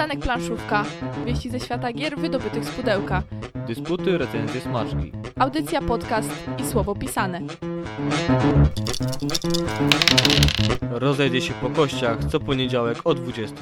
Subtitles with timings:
[0.00, 0.84] Przystanek Planszówka.
[1.26, 3.22] Wieści ze świata gier wydobytych z pudełka.
[3.66, 5.12] Dysputy, recenzje, smaczki.
[5.38, 7.40] Audycja, podcast i słowo pisane.
[10.90, 13.56] Rozejdzie się po kościach co poniedziałek o 20.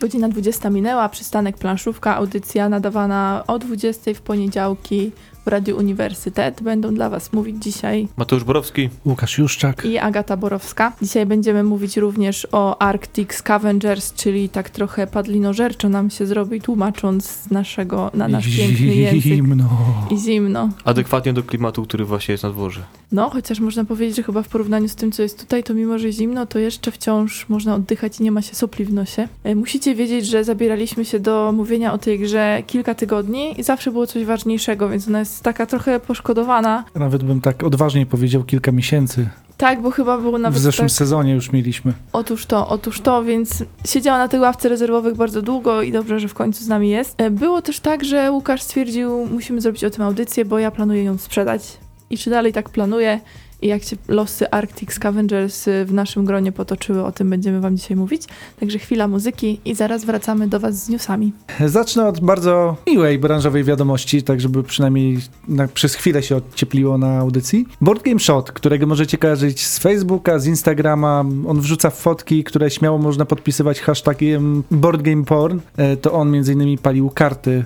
[0.00, 5.12] Godzina 20 minęła, przystanek Planszówka, audycja nadawana o 20 w poniedziałki
[5.46, 6.62] w Radiu Uniwersytet.
[6.62, 8.88] Będą dla Was mówić dzisiaj Mateusz Borowski.
[9.04, 9.84] Łukasz Juszczak.
[9.84, 10.92] i Agata Borowska.
[11.02, 17.26] Dzisiaj będziemy mówić również o Arctic Scavengers, czyli tak trochę padlinożerczo nam się zrobi, tłumacząc
[17.26, 19.22] z naszego, na nasz piękny język.
[19.22, 19.68] Zimno.
[20.10, 20.68] I zimno.
[20.84, 22.80] Adekwatnie do klimatu, który właśnie jest na dworze.
[23.12, 25.98] No, chociaż można powiedzieć, że chyba w porównaniu z tym, co jest tutaj, to mimo,
[25.98, 29.28] że zimno, to jeszcze wciąż można oddychać i nie ma się sopli w nosie.
[29.44, 33.92] E, Musicie wiedzieć, że zabieraliśmy się do mówienia o tej grze kilka tygodni i zawsze
[33.92, 36.84] było coś ważniejszego, więc ona jest taka trochę poszkodowana.
[36.94, 39.28] Nawet bym tak odważniej powiedział kilka miesięcy.
[39.56, 40.96] Tak, bo chyba było nawet w zeszłym tak...
[40.96, 41.92] sezonie już mieliśmy.
[42.12, 46.28] Otóż to, otóż to, więc siedziała na tej ławce rezerwowych bardzo długo i dobrze, że
[46.28, 47.20] w końcu z nami jest.
[47.20, 51.04] E, Było też tak, że Łukasz stwierdził, musimy zrobić o tym audycję, bo ja planuję
[51.04, 51.78] ją sprzedać.
[52.10, 53.20] I czy dalej tak planuję?
[53.66, 57.96] Jak się losy Arctic Scavengers y, w naszym gronie potoczyły, o tym będziemy wam dzisiaj
[57.96, 58.22] mówić.
[58.60, 61.32] Także chwila muzyki i zaraz wracamy do was z newsami.
[61.66, 67.18] Zacznę od bardzo miłej branżowej wiadomości, tak żeby przynajmniej na, przez chwilę się odciepliło na
[67.18, 67.66] audycji.
[67.80, 71.24] Board Game Shot, którego możecie kojarzyć z Facebooka, z Instagrama.
[71.46, 75.58] On wrzuca fotki, które śmiało można podpisywać hashtagiem Board Game Porn.
[75.76, 77.64] E, To on między innymi palił karty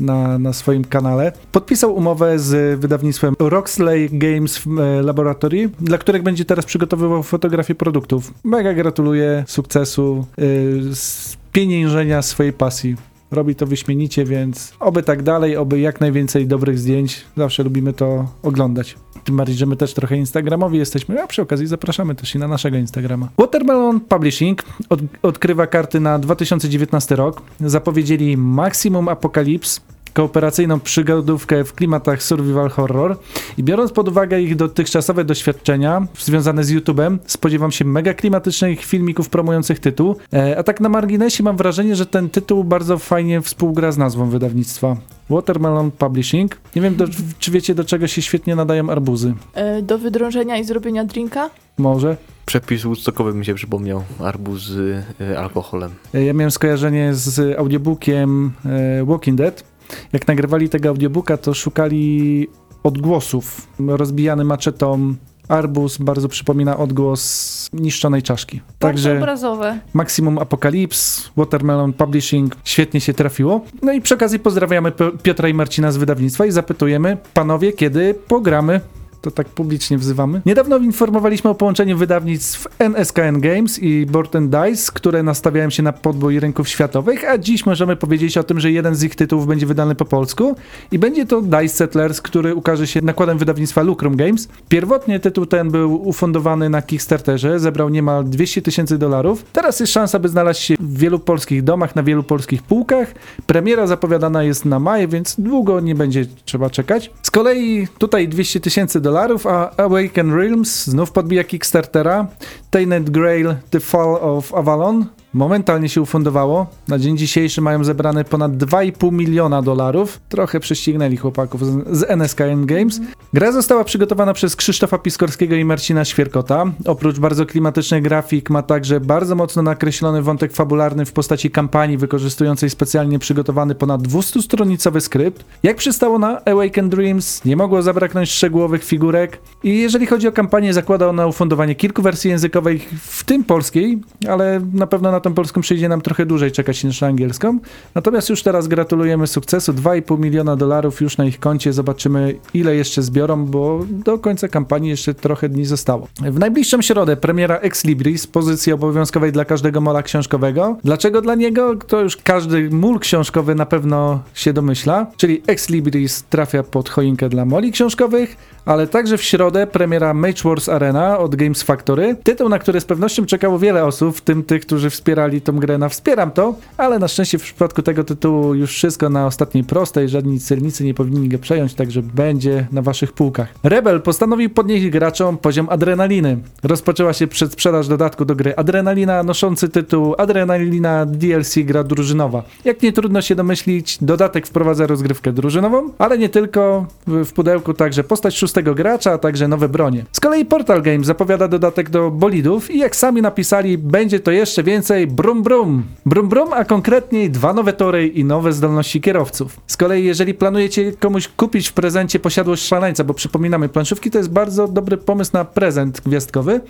[0.00, 1.32] na, na swoim kanale.
[1.52, 8.34] Podpisał umowę z wydawnictwem Roxley Games e, Laboratory, dla których będzie teraz przygotowywał fotografię produktów.
[8.44, 12.96] Mega gratuluję sukcesu, yy, spieniężenia swojej pasji.
[13.30, 17.24] Robi to wyśmienicie, więc oby tak dalej, oby jak najwięcej dobrych zdjęć.
[17.36, 18.96] Zawsze lubimy to oglądać.
[19.24, 22.48] Tym bardziej, że my też trochę instagramowi jesteśmy, a przy okazji zapraszamy też i na
[22.48, 23.28] naszego Instagrama.
[23.38, 27.42] Watermelon Publishing od, odkrywa karty na 2019 rok.
[27.60, 29.80] Zapowiedzieli Maximum Apocalypse,
[30.12, 33.18] kooperacyjną przygodówkę w klimatach survival horror
[33.58, 39.28] i biorąc pod uwagę ich dotychczasowe doświadczenia związane z YouTube'em, spodziewam się mega klimatycznych filmików
[39.28, 43.92] promujących tytuł, e, a tak na marginesie mam wrażenie, że ten tytuł bardzo fajnie współgra
[43.92, 44.96] z nazwą wydawnictwa.
[45.30, 46.56] Watermelon Publishing.
[46.76, 47.04] Nie wiem, do,
[47.38, 49.34] czy wiecie, do czego się świetnie nadają arbuzy.
[49.54, 51.50] E, Do wydrążenia i zrobienia drinka?
[51.78, 52.16] Może?
[52.46, 54.02] Przepis woodstockowy mi się przypomniał.
[54.20, 54.76] Arbuz z
[55.20, 55.90] y, alkoholem.
[56.14, 59.64] E, Ja miałem skojarzenie z audiobookiem e, Walking Dead.
[60.12, 62.48] Jak nagrywali tego audiobooka, to szukali
[62.82, 63.66] odgłosów.
[63.88, 65.14] Rozbijany maczetą
[65.48, 68.56] arbuz bardzo przypomina odgłos niszczonej czaszki.
[68.56, 69.78] Bardzo Także obrazowe.
[69.94, 73.60] Maximum Apocalypse, Watermelon Publishing świetnie się trafiło.
[73.82, 78.14] No i przy okazji pozdrawiamy Pio- Piotra i Marcina z wydawnictwa i zapytujemy, panowie, kiedy
[78.14, 78.80] pogramy?
[79.20, 80.42] To tak publicznie wzywamy.
[80.46, 86.40] Niedawno informowaliśmy o połączeniu wydawnictw NSKN Games i Board Dice, które nastawiają się na podbój
[86.40, 89.94] rynków światowych, a dziś możemy powiedzieć o tym, że jeden z ich tytułów będzie wydany
[89.94, 90.56] po polsku
[90.92, 94.48] i będzie to Dice Settlers, który ukaże się nakładem wydawnictwa Lucrum Games.
[94.68, 99.44] Pierwotnie tytuł ten był ufundowany na Kickstarterze, zebrał niemal 200 tysięcy dolarów.
[99.52, 103.14] Teraz jest szansa, by znaleźć się w wielu polskich domach, na wielu polskich półkach.
[103.46, 107.10] Premiera zapowiadana jest na maj, więc długo nie będzie trzeba czekać.
[107.22, 109.09] Z kolei tutaj 200 tysięcy dolarów,
[109.46, 112.26] a Awaken Realms znów podbija Kickstartera.
[112.70, 116.66] Tainted Grail The Fall of Avalon momentalnie się ufundowało.
[116.88, 120.20] Na dzień dzisiejszy mają zebrane ponad 2,5 miliona dolarów.
[120.28, 123.00] Trochę prześcignęli chłopaków z, z NSKN Games.
[123.32, 126.64] Gra została przygotowana przez Krzysztofa Piskorskiego i Marcina Świerkota.
[126.86, 132.70] Oprócz bardzo klimatycznych grafik ma także bardzo mocno nakreślony wątek fabularny w postaci kampanii wykorzystującej
[132.70, 135.44] specjalnie przygotowany ponad 200-stronicowy skrypt.
[135.62, 139.38] Jak przystało na Awaken Dreams, nie mogło zabraknąć szczegółowych figurek.
[139.62, 143.98] I jeżeli chodzi o kampanię, zakłada ona ufundowanie kilku wersji językowych, w tym polskiej,
[144.28, 147.58] ale na pewno na tą polską przyjdzie nam trochę dłużej czekać niż na angielską.
[147.94, 149.72] Natomiast już teraz gratulujemy sukcesu.
[149.72, 151.72] 2,5 miliona dolarów już na ich koncie.
[151.72, 156.08] Zobaczymy, ile jeszcze zbiorą, bo do końca kampanii jeszcze trochę dni zostało.
[156.20, 160.76] W najbliższą środę premiera Ex Libris, pozycji obowiązkowej dla każdego mola książkowego.
[160.84, 161.76] Dlaczego dla niego?
[161.76, 165.06] To już każdy mól książkowy na pewno się domyśla.
[165.16, 170.42] Czyli Ex Libris trafia pod choinkę dla moli książkowych, ale także w środę premiera Mage
[170.44, 172.16] Wars Arena od Games Factory.
[172.22, 175.78] Tytuł, na który z pewnością czekało wiele osób, w tym tych, którzy wspierali tą grę
[175.78, 180.08] na Wspieram to, ale na szczęście w przypadku tego tytułu już wszystko na ostatniej prostej,
[180.08, 183.48] żadni celnicy nie powinni go przejąć, także będzie na waszych półkach.
[183.62, 186.38] Rebel postanowił podnieść graczom poziom adrenaliny.
[186.62, 192.42] Rozpoczęła się przedsprzedaż dodatku do gry Adrenalina, noszący tytuł Adrenalina DLC gra drużynowa.
[192.64, 198.04] Jak nie trudno się domyślić, dodatek wprowadza rozgrywkę drużynową, ale nie tylko, w pudełku także
[198.04, 200.04] postać szóstego gracza, a także nowe bronie.
[200.12, 204.62] Z kolei Portal Games zapowiada dodatek do bolidów i jak sami napisali, będzie to jeszcze
[204.62, 205.82] więcej brum brum.
[206.06, 209.60] Brum brum, a konkretniej dwa nowe tory i nowe zdolności kierowców.
[209.66, 214.30] Z kolei jeżeli planujecie komuś kupić w prezencie posiadłość szaleńca, bo przypominamy, planszówki to jest
[214.30, 216.60] bardzo dobry pomysł na prezent gwiazdkowy,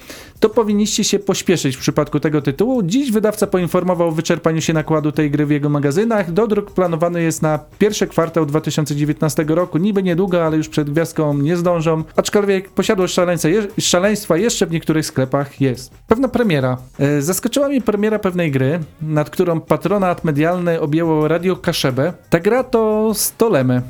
[0.40, 2.82] to powinniście się pośpieszyć w przypadku tego tytułu.
[2.82, 6.32] Dziś wydawca poinformował o wyczerpaniu się nakładu tej gry w jego magazynach.
[6.32, 9.78] Dodruk planowany jest na pierwszy kwartał 2019 roku.
[9.78, 12.04] Niby niedługo, ale już przed gwiazdką nie zdążą.
[12.16, 13.48] Aczkolwiek posiadłość szaleńca,
[13.78, 15.92] szaleństwa jeszcze w niektórych sklepach jest.
[16.06, 16.76] Pewna premiera.
[16.98, 22.12] E, Zaskoczyła mnie premiera pewnej gry, nad którą patronat medialny objęło Radio Kaszebę.
[22.30, 23.82] Ta gra to Stolemy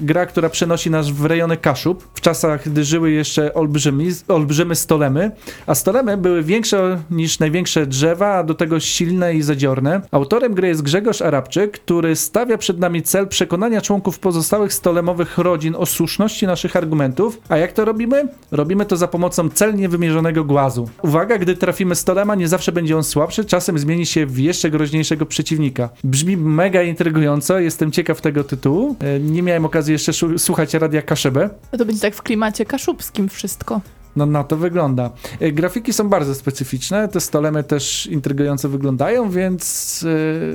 [0.00, 5.30] gra, która przenosi nas w rejony Kaszub, w czasach, gdy żyły jeszcze olbrzymi, olbrzymy stolemy,
[5.66, 10.00] a stolemy były większe niż największe drzewa, a do tego silne i zadziorne.
[10.10, 15.74] Autorem gry jest Grzegorz Arabczyk, który stawia przed nami cel przekonania członków pozostałych stolemowych rodzin
[15.78, 17.40] o słuszności naszych argumentów.
[17.48, 18.28] A jak to robimy?
[18.50, 20.88] Robimy to za pomocą celnie wymierzonego głazu.
[21.02, 25.26] Uwaga, gdy trafimy stolema, nie zawsze będzie on słabszy, czasem zmieni się w jeszcze groźniejszego
[25.26, 25.88] przeciwnika.
[26.04, 28.96] Brzmi mega intrygująco, jestem ciekaw tego tytułu.
[29.00, 31.50] E, Nie miałem okazji jeszcze słuchać radia Kaszebę.
[31.72, 33.80] No To będzie tak w klimacie kaszubskim wszystko.
[34.16, 35.10] No na to wygląda.
[35.40, 40.04] E, Grafiki są bardzo specyficzne, te stolemy też intrygująco wyglądają, więc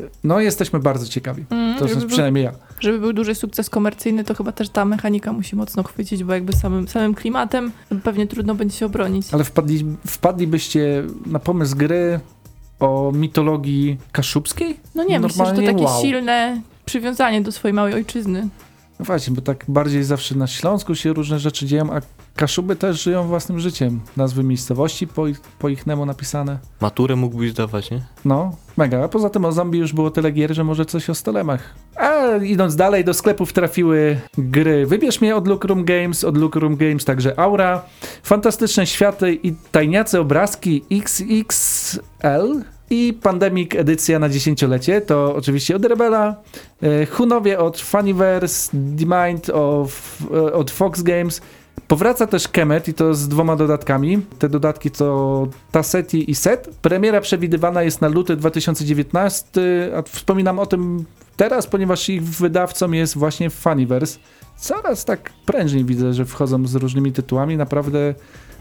[0.06, 1.45] e, no jesteśmy bardzo ciekawi.
[1.50, 2.51] Mm, To żeby, przynajmniej ja.
[2.80, 6.54] żeby był duży sukces komercyjny, to chyba też ta mechanika musi mocno chwycić, bo jakby
[6.54, 7.71] samym, samym klimatem
[8.04, 9.27] pewnie trudno będzie się obronić.
[9.31, 12.19] Ale wpadli, wpadlibyście na pomysł gry
[12.80, 14.80] o mitologii kaszubskiej?
[14.95, 16.01] No nie, myślę, że to Normalnie takie wow.
[16.01, 18.48] silne przywiązanie do swojej małej ojczyzny.
[18.99, 22.01] No właśnie, bo tak bardziej zawsze na Śląsku się różne rzeczy dzieją, a
[22.35, 23.99] Kaszuby też żyją własnym życiem.
[24.17, 26.59] Nazwy miejscowości po ich, po napisane.
[26.81, 28.01] Maturę mógłbyś zdawać, nie?
[28.25, 29.03] No, mega.
[29.03, 31.75] A poza tym o zombie już było tyle gier, że może coś o stolemach.
[31.95, 36.55] A idąc dalej, do sklepów trafiły gry Wybierz mnie od Look Room Games, od Look
[36.55, 37.85] Room Games także Aura,
[38.23, 46.36] Fantastyczne Światy i tajniace obrazki XXL i Pandemic edycja na dziesięciolecie, to oczywiście od Rebela,
[46.81, 51.42] e, Hunowie od Funnyverse, Demind of, e, od Fox Games,
[51.88, 54.22] Powraca też Kemet i to z dwoma dodatkami.
[54.39, 56.69] Te dodatki to Tasseti i Set.
[56.81, 59.62] Premiera przewidywana jest na luty 2019,
[59.98, 61.06] a wspominam o tym
[61.38, 64.19] teraz, ponieważ ich wydawcą jest właśnie Funnyverse.
[64.57, 67.57] Coraz tak prężniej widzę, że wchodzą z różnymi tytułami.
[67.57, 68.16] Naprawdę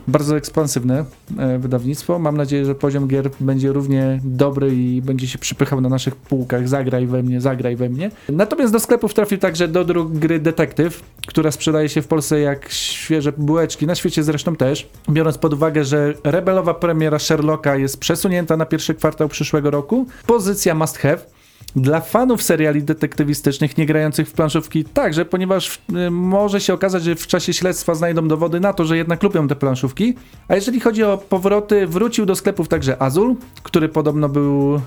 [0.08, 1.05] bardzo ekspansywne
[1.38, 2.19] e, wydawnictwo.
[2.19, 6.69] Mam nadzieję, że poziom gier będzie równie dobry i będzie się przypychał na naszych półkach.
[6.69, 8.11] Zagraj we mnie, zagraj we mnie.
[8.29, 12.70] Natomiast do sklepów trafił także do dróg gry Detektyw, która sprzedaje się w Polsce jak
[12.70, 14.88] świeże bułeczki, na świecie zresztą też.
[15.11, 20.75] Biorąc pod uwagę, że rebelowa premiera Sherlocka jest przesunięta na pierwszy kwartał przyszłego roku, pozycja
[20.75, 21.35] must have.
[21.76, 27.14] Dla fanów seriali detektywistycznych, nie grających w planszówki także, ponieważ y, może się okazać, że
[27.14, 30.14] w czasie śledztwa znajdą dowody na to, że jednak lubią te planszówki.
[30.49, 34.81] A jeżeli chodzi o powroty, wrócił do sklepów także Azul, który podobno był y,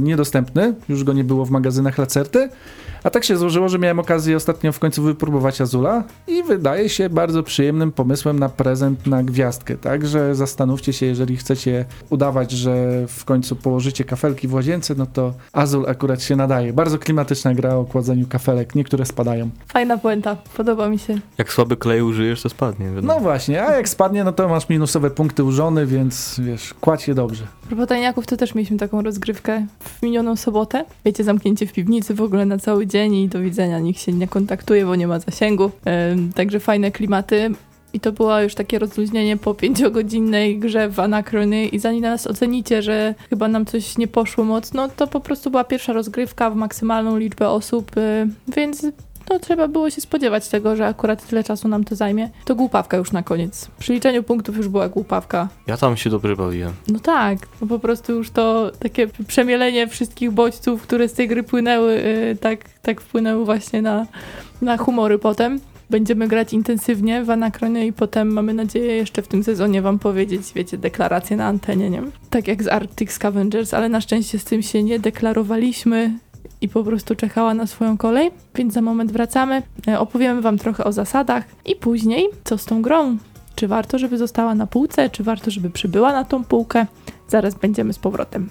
[0.00, 2.48] niedostępny, już go nie było w magazynach Lacerty.
[3.04, 7.10] A tak się złożyło, że miałem okazję ostatnio w końcu wypróbować Azula i wydaje się
[7.10, 9.76] bardzo przyjemnym pomysłem na prezent na gwiazdkę.
[9.76, 15.34] Także zastanówcie się, jeżeli chcecie udawać, że w końcu położycie kafelki w łazience, no to
[15.52, 16.72] Azul akurat się nadaje.
[16.72, 19.50] Bardzo klimatyczna gra o kładzeniu kafelek, niektóre spadają.
[19.66, 21.18] Fajna puenta, podoba mi się.
[21.38, 22.86] Jak słaby klej użyjesz, to spadnie.
[22.86, 23.14] wiadomo.
[23.14, 27.14] No właśnie, a jak spadnie, no to masz minusowe punkty użony, więc wiesz, kładź je
[27.14, 27.46] dobrze.
[27.68, 30.84] Propos tajniaków, to też mieliśmy taką rozgrywkę w minioną sobotę.
[31.04, 33.78] Wiecie, zamknięcie w piwnicy w ogóle na cały dzień i do widzenia.
[33.78, 35.70] Nikt się nie kontaktuje, bo nie ma zasięgu.
[36.34, 37.50] Także fajne klimaty.
[37.92, 42.82] I to było już takie rozluźnienie po pięciogodzinnej grze w Anakrony i zanim nas ocenicie,
[42.82, 47.16] że chyba nam coś nie poszło mocno, to po prostu była pierwsza rozgrywka w maksymalną
[47.16, 48.86] liczbę osób, y, więc
[49.30, 52.30] no, trzeba było się spodziewać tego, że akurat tyle czasu nam to zajmie.
[52.44, 53.68] To głupawka już na koniec.
[53.78, 55.48] Przy liczeniu punktów już była głupawka.
[55.66, 56.72] Ja tam się dobrze bawiłem.
[56.88, 61.42] No tak, no po prostu już to takie przemielenie wszystkich bodźców, które z tej gry
[61.42, 64.06] płynęły, y, tak, tak wpłynęły właśnie na,
[64.62, 65.60] na humory potem.
[65.90, 70.42] Będziemy grać intensywnie w Anakrony i potem mamy nadzieję jeszcze w tym sezonie wam powiedzieć,
[70.54, 72.02] wiecie, deklaracje na antenie, nie?
[72.30, 76.12] Tak jak z Arctic Scavengers, ale na szczęście z tym się nie deklarowaliśmy
[76.64, 80.84] i po prostu czekała na swoją kolej, więc za moment wracamy, e, opowiemy wam trochę
[80.84, 83.16] o zasadach i później co z tą grą.
[83.54, 86.86] Czy warto, żeby została na półce, czy warto, żeby przybyła na tą półkę?
[87.28, 88.48] Zaraz będziemy z powrotem.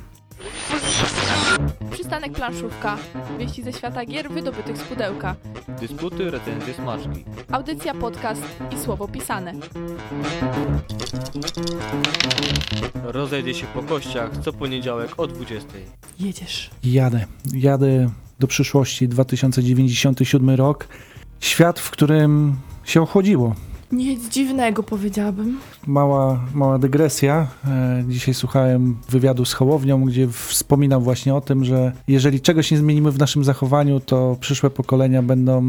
[1.91, 2.97] Przystanek planszówka.
[3.39, 5.35] Wieści ze świata gier wydobytych z pudełka.
[5.81, 7.25] Dysputy, recenzje, smaczki.
[7.51, 8.41] Audycja, podcast
[8.71, 9.53] i słowo pisane.
[13.03, 15.69] Rozejdzie się po kościach co poniedziałek o 20.
[16.23, 16.69] Jedziesz.
[16.83, 20.87] Jadę, jadę do przyszłości, 2097 rok.
[21.39, 23.55] Świat, w którym się chodziło.
[23.93, 25.59] Nic dziwnego powiedziałabym.
[25.87, 27.47] Mała, mała dygresja.
[27.67, 32.77] E, Dzisiaj słuchałem wywiadu z Hołownią, gdzie wspominał właśnie o tym, że jeżeli czegoś nie
[32.77, 35.61] zmienimy w naszym zachowaniu, to przyszłe pokolenia będą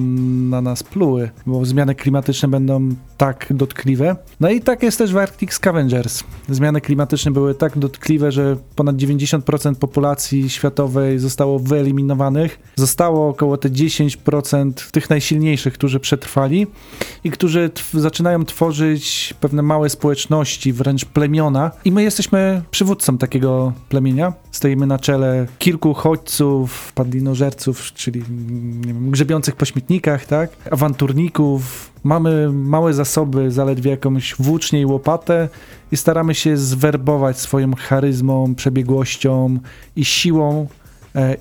[0.50, 4.16] na nas pluły, bo zmiany klimatyczne będą tak dotkliwe.
[4.40, 6.24] No i tak jest też w Arctic Scavengers.
[6.48, 12.58] Zmiany klimatyczne były tak dotkliwe, że ponad 90% populacji światowej zostało wyeliminowanych.
[12.76, 16.66] Zostało około te 10% tych najsilniejszych, którzy przetrwali
[17.24, 21.70] i którzy tw- zaczynają tworzyć pewne małe społeczności, wręcz plemiona.
[21.84, 24.32] I my jesteśmy przywódcą takiego plemienia.
[24.50, 28.22] Stoimy na czele kilku uchodźców, padlinożerców, czyli
[28.86, 30.50] wiem, grzebiących po śmietnikach, tak?
[30.70, 31.90] Awanturników.
[32.04, 35.48] Mamy małe zasoby, zaledwie jakąś włócznię i łopatę
[35.92, 39.58] i staramy się zwerbować swoją charyzmą, przebiegłością
[39.96, 40.66] i siłą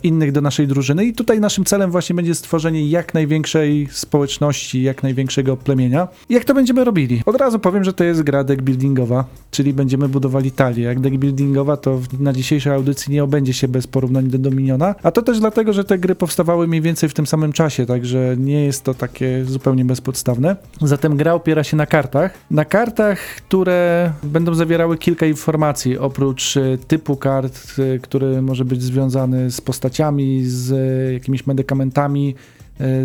[0.04, 1.06] innych do naszej drużyny.
[1.06, 6.08] I tutaj naszym celem właśnie będzie stworzenie jak największej społeczności, jak największego plemienia.
[6.30, 7.22] Jak to będziemy robili?
[7.26, 10.84] Od razu powiem, że to jest gra deck buildingowa, czyli będziemy budowali talię.
[10.84, 15.12] Jak deck buildingowa, to na dzisiejszej audycji nie obędzie się bez porównań do Dominiona, a
[15.12, 18.66] to też dlatego, że te gry powstawały mniej więcej w tym samym czasie, także nie
[18.66, 20.56] jest to takie zupełnie bezpodstawne.
[20.82, 22.34] Zatem gra opiera się na kartach.
[22.52, 28.84] Na kartach, które będą zawierały kilka informacji, oprócz e, typu kart, e, który może być
[28.84, 30.70] związany z postaciami, z
[31.14, 32.36] jakimiś medykamentami,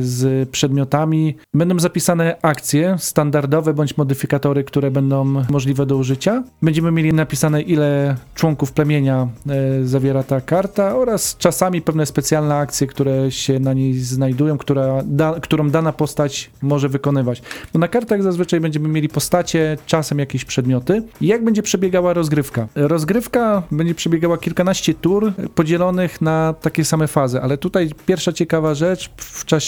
[0.01, 1.37] z przedmiotami.
[1.55, 6.43] Będą zapisane akcje standardowe bądź modyfikatory, które będą możliwe do użycia.
[6.63, 12.87] Będziemy mieli napisane, ile członków plemienia e, zawiera ta karta oraz czasami pewne specjalne akcje,
[12.87, 17.43] które się na niej znajdują, która da, którą dana postać może wykonywać.
[17.73, 21.03] Bo na kartach zazwyczaj będziemy mieli postacie, czasem jakieś przedmioty.
[21.21, 22.69] Jak będzie przebiegała rozgrywka?
[22.75, 29.11] Rozgrywka będzie przebiegała kilkanaście tur podzielonych na takie same fazy, ale tutaj pierwsza ciekawa rzecz,
[29.17, 29.68] w czasie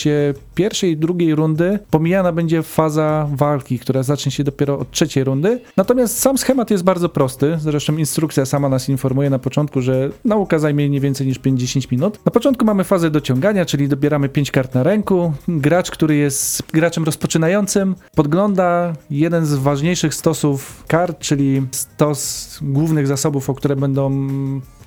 [0.55, 5.61] pierwszej i drugiej rundy pomijana będzie faza walki, która zacznie się dopiero od trzeciej rundy.
[5.77, 10.59] Natomiast sam schemat jest bardzo prosty, zresztą instrukcja sama nas informuje na początku, że nauka
[10.59, 12.21] zajmie nie więcej niż 50 minut.
[12.25, 15.33] Na początku mamy fazę dociągania, czyli dobieramy 5 kart na ręku.
[15.49, 23.51] Gracz, który jest graczem rozpoczynającym, podgląda jeden z ważniejszych stosów kart, czyli stos głównych zasobów,
[23.51, 24.11] o które będą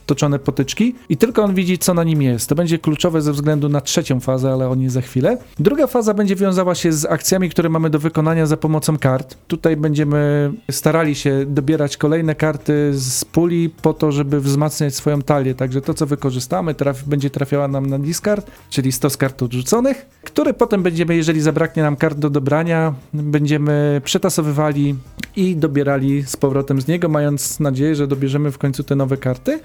[0.05, 2.49] toczone potyczki i tylko on widzi, co na nim jest.
[2.49, 5.37] To będzie kluczowe ze względu na trzecią fazę, ale o niej za chwilę.
[5.59, 9.37] Druga faza będzie wiązała się z akcjami, które mamy do wykonania za pomocą kart.
[9.47, 15.55] Tutaj będziemy starali się dobierać kolejne karty z puli po to, żeby wzmacniać swoją talię.
[15.55, 20.05] Także to, co wykorzystamy, traf, będzie trafiała nam na discard, czyli 100 z kart odrzuconych,
[20.23, 24.95] które potem będziemy, jeżeli zabraknie nam kart do dobrania, będziemy przetasowywali
[25.35, 29.59] i dobierali z powrotem z niego, mając nadzieję, że dobierzemy w końcu te nowe karty.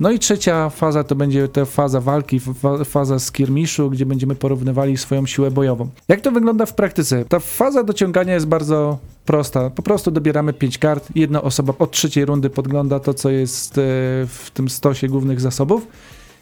[0.00, 4.96] No i trzecia faza to będzie ta faza walki, fa faza skirmiszu, gdzie będziemy porównywali
[4.96, 5.88] swoją siłę bojową.
[6.08, 7.24] Jak to wygląda w praktyce?
[7.24, 9.70] Ta faza dociągania jest bardzo prosta.
[9.70, 13.82] Po prostu dobieramy 5 kart, jedna osoba od trzeciej rundy podgląda to, co jest e,
[14.26, 15.86] w tym stosie głównych zasobów.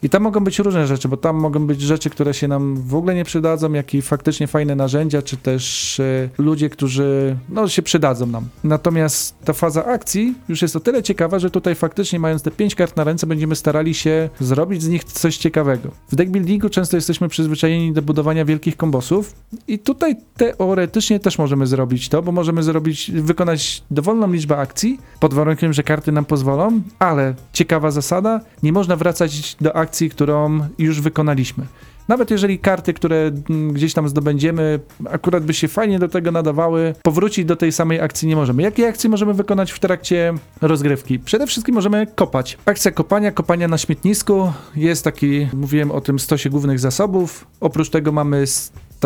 [0.03, 2.95] I tam mogą być różne rzeczy, bo tam mogą być rzeczy, które się nam w
[2.95, 7.83] ogóle nie przydadzą, jak i faktycznie fajne narzędzia, czy też e, ludzie, którzy no, się
[7.83, 8.49] przydadzą nam.
[8.65, 12.75] Natomiast ta faza akcji już jest o tyle ciekawa, że tutaj faktycznie mając te 5
[12.75, 15.89] kart na ręce, będziemy starali się zrobić z nich coś ciekawego.
[16.09, 19.35] W deckbuildingu często jesteśmy przyzwyczajeni do budowania wielkich kombosów
[19.69, 25.35] i tutaj teoretycznie też możemy zrobić to, bo możemy zrobić, wykonać dowolną liczbę akcji, pod
[25.35, 31.01] warunkiem, że karty nam pozwolą, ale ciekawa zasada, nie można wracać do akcji, którą już
[31.01, 31.67] wykonaliśmy.
[32.09, 36.95] Nawet jeżeli karty, które mm, gdzieś tam zdobędziemy, akurat by się fajnie do tego nadawały,
[37.03, 38.63] powrócić do tej samej akcji nie możemy.
[38.63, 41.19] Jakie akcje możemy wykonać w trakcie rozgrywki?
[41.19, 42.59] Przede wszystkim możemy kopać.
[42.65, 44.53] Akcja kopania, kopania na śmietnisku.
[44.77, 47.47] Jest taki, mówiłem o tym stosie głównych zasobów.
[47.61, 48.45] Oprócz tego mamy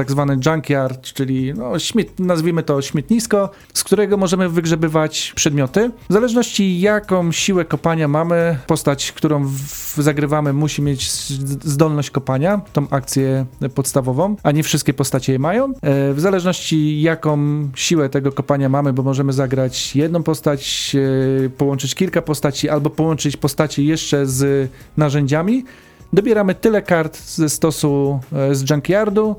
[0.01, 5.91] tak zwany junkyard, czyli no, śmiet, nazwijmy to śmietnisko, z którego możemy wygrzebywać przedmioty.
[6.11, 9.51] W zależności jaką siłę kopania mamy, postać, którą
[9.97, 11.11] zagrywamy musi mieć
[11.65, 15.65] zdolność kopania, tą akcję podstawową, a nie wszystkie postacie je mają.
[15.83, 17.39] E, W zależności jaką
[17.75, 20.97] siłę tego kopania mamy, bo możemy zagrać jedną postać,
[21.47, 25.65] e, połączyć kilka postaci, albo połączyć postacie jeszcze z narzędziami,
[26.13, 29.37] dobieramy tyle kart ze stosu e, z junkyardu,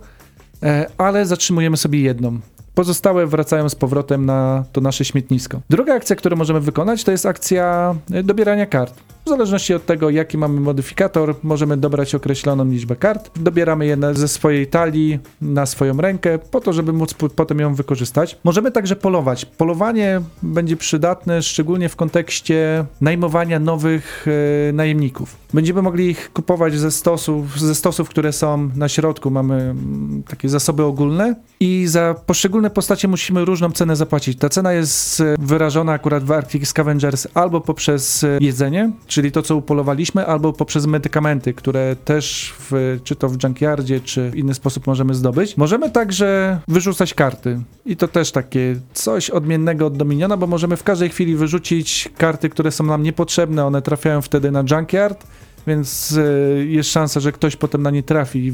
[0.98, 2.40] ale zatrzymujemy sobie jedną.
[2.76, 5.62] Pozostałe wracają z powrotem na to nasze śmietnisko.
[5.70, 8.94] Druga akcja, którą możemy wykonać, to jest akcja e, dobierania kart.
[9.26, 13.40] W zależności od tego, jaki mamy modyfikator, możemy dobrać określoną liczbę kart.
[13.40, 18.38] Dobieramy je ze swojej talii na swoją rękę, po to, żeby móc potem ją wykorzystać.
[18.44, 19.46] Możemy także polować.
[19.46, 24.26] Polowanie będzie przydatne szczególnie w kontekście najmowania nowych
[24.70, 25.36] e, najemników.
[25.54, 29.32] Będziemy mogli ich kupować ze stosów, ze stosów, które są na środku.
[29.32, 34.40] Mamy mm, takie zasoby ogólne i za poszczególne postacie musimy różną cenę zapłacić.
[34.40, 39.42] Ta cena jest e, wyrażona akurat w Arctic Scavengers albo poprzez e, jedzenie, czyli to,
[39.42, 44.54] co upolowaliśmy, albo poprzez medykamenty, które też w, czy to w junkyardzie, czy w inny
[44.54, 45.58] sposób możemy zdobyć.
[45.58, 47.60] Możemy także wyrzucać karty.
[47.86, 52.50] I to też takie coś odmiennego od Dominiona, bo możemy w każdej chwili wyrzucić karty,
[52.50, 53.66] które są nam niepotrzebne.
[53.66, 55.28] One trafiają wtedy na junkyard.
[55.68, 58.54] Więc e, jest szansa, że ktoś potem na nie trafi.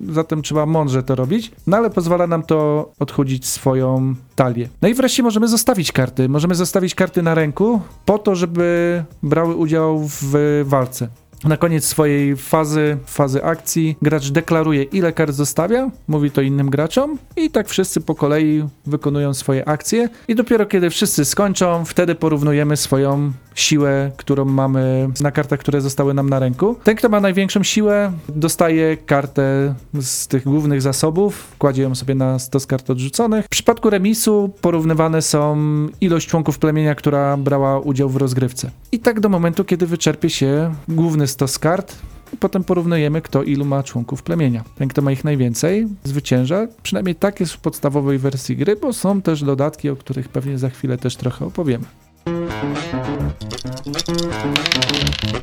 [0.00, 1.52] Zatem trzeba mądrze to robić.
[1.66, 4.68] No ale pozwala nam to odchudzić swoją talię.
[4.82, 6.28] No i wreszcie możemy zostawić karty.
[6.28, 11.08] Możemy zostawić karty na ręku po to, żeby brały udział w walce.
[11.44, 17.18] Na koniec swojej fazy, fazy akcji, gracz deklaruje, ile kart zostawia, mówi to innym graczom,
[17.36, 20.08] i tak wszyscy po kolei wykonują swoje akcje.
[20.28, 26.14] I dopiero kiedy wszyscy skończą, wtedy porównujemy swoją siłę, którą mamy na kartach, które zostały
[26.14, 26.76] nam na ręku.
[26.84, 32.38] Ten, kto ma największą siłę, dostaje kartę z tych głównych zasobów, kładzie ją sobie na
[32.38, 33.44] stos kart odrzuconych.
[33.44, 35.56] W przypadku remisu porównywane są
[36.00, 38.70] ilość członków plemienia, która brała udział w rozgrywce.
[38.92, 41.96] I tak do momentu, kiedy wyczerpie się główny stos kart,
[42.32, 44.64] i potem porównujemy, kto ilu ma członków plemienia.
[44.76, 46.66] Ten, kto ma ich najwięcej, zwycięża.
[46.82, 50.70] Przynajmniej tak jest w podstawowej wersji gry, bo są też dodatki, o których pewnie za
[50.70, 51.84] chwilę też trochę opowiemy.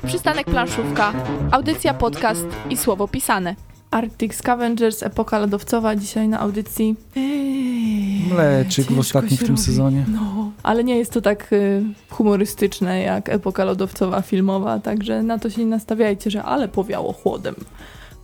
[0.08, 1.14] Przystanek planszówka,
[1.52, 3.56] audycja, podcast i słowo pisane.
[3.96, 6.96] Arctic Scavengers, epoka lodowcowa, dzisiaj na audycji.
[7.16, 9.62] Eee, Mleczyk w ostatnim w tym robi.
[9.62, 10.06] sezonie.
[10.08, 15.50] No, ale nie jest to tak y, humorystyczne jak epoka lodowcowa filmowa, także na to
[15.50, 17.56] się nie nastawiajcie, że ale powiało chłodem.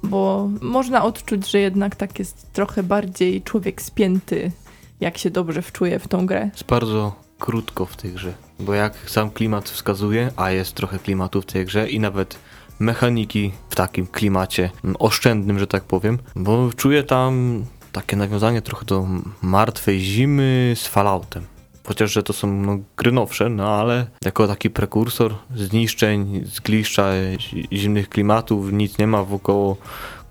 [0.03, 4.51] Bo można odczuć, że jednak tak jest trochę bardziej człowiek spięty,
[4.99, 6.49] jak się dobrze wczuje w tą grę.
[6.53, 11.41] Jest bardzo krótko w tej grze, bo jak sam klimat wskazuje, a jest trochę klimatu
[11.41, 12.37] w tej grze i nawet
[12.81, 14.69] mechaniki w takim klimacie
[14.99, 19.07] oszczędnym, że tak powiem, bo czuję tam takie nawiązanie trochę do
[19.41, 21.45] martwej zimy z Falloutem.
[21.87, 27.05] Chociaż, że to są no, gry nowsze, no ale jako taki prekursor zniszczeń, zgliszcza,
[27.39, 29.77] zi- zimnych klimatów, nic nie ma wokoło,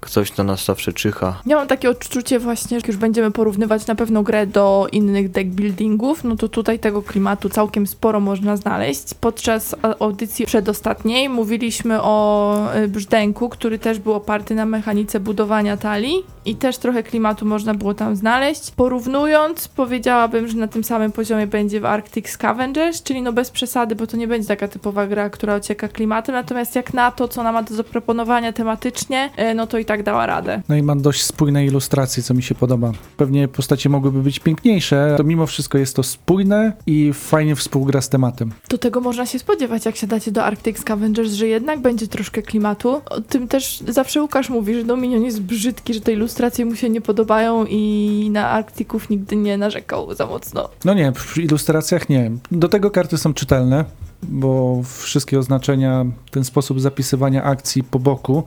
[0.08, 1.42] coś na nas zawsze czyha.
[1.46, 5.48] Ja mam takie odczucie właśnie, że już będziemy porównywać na pewno grę do innych deck
[5.48, 9.14] buildingów, no to tutaj tego klimatu całkiem sporo można znaleźć.
[9.14, 16.24] Podczas audycji przedostatniej mówiliśmy o y, brzdęku, który też był oparty na mechanice budowania talii
[16.44, 18.70] i też trochę klimatu można było tam znaleźć.
[18.70, 23.94] Porównując, powiedziałabym, że na tym samym poziomie będzie w Arctic Scavengers, czyli no bez przesady,
[23.94, 27.40] bo to nie będzie taka typowa gra, która ocieka klimatem, natomiast jak na to, co
[27.40, 30.62] ona ma do zaproponowania tematycznie, y, no to i tak dała radę.
[30.68, 32.92] No i ma dość spójne ilustracje, co mi się podoba.
[33.16, 38.08] Pewnie postacie mogłyby być piękniejsze, to mimo wszystko jest to spójne i fajnie współgra z
[38.08, 38.52] tematem.
[38.68, 43.00] Do tego można się spodziewać, jak siadacie do Arctic Scavengers, że jednak będzie troszkę klimatu.
[43.10, 46.90] O tym też zawsze Łukasz mówi, że Dominion jest brzydki, że te ilustracje mu się
[46.90, 50.68] nie podobają i na Arktików nigdy nie narzekał za mocno.
[50.84, 52.30] No nie, w ilustracjach nie.
[52.52, 53.84] Do tego karty są czytelne,
[54.22, 58.44] bo wszystkie oznaczenia, ten sposób zapisywania akcji po boku,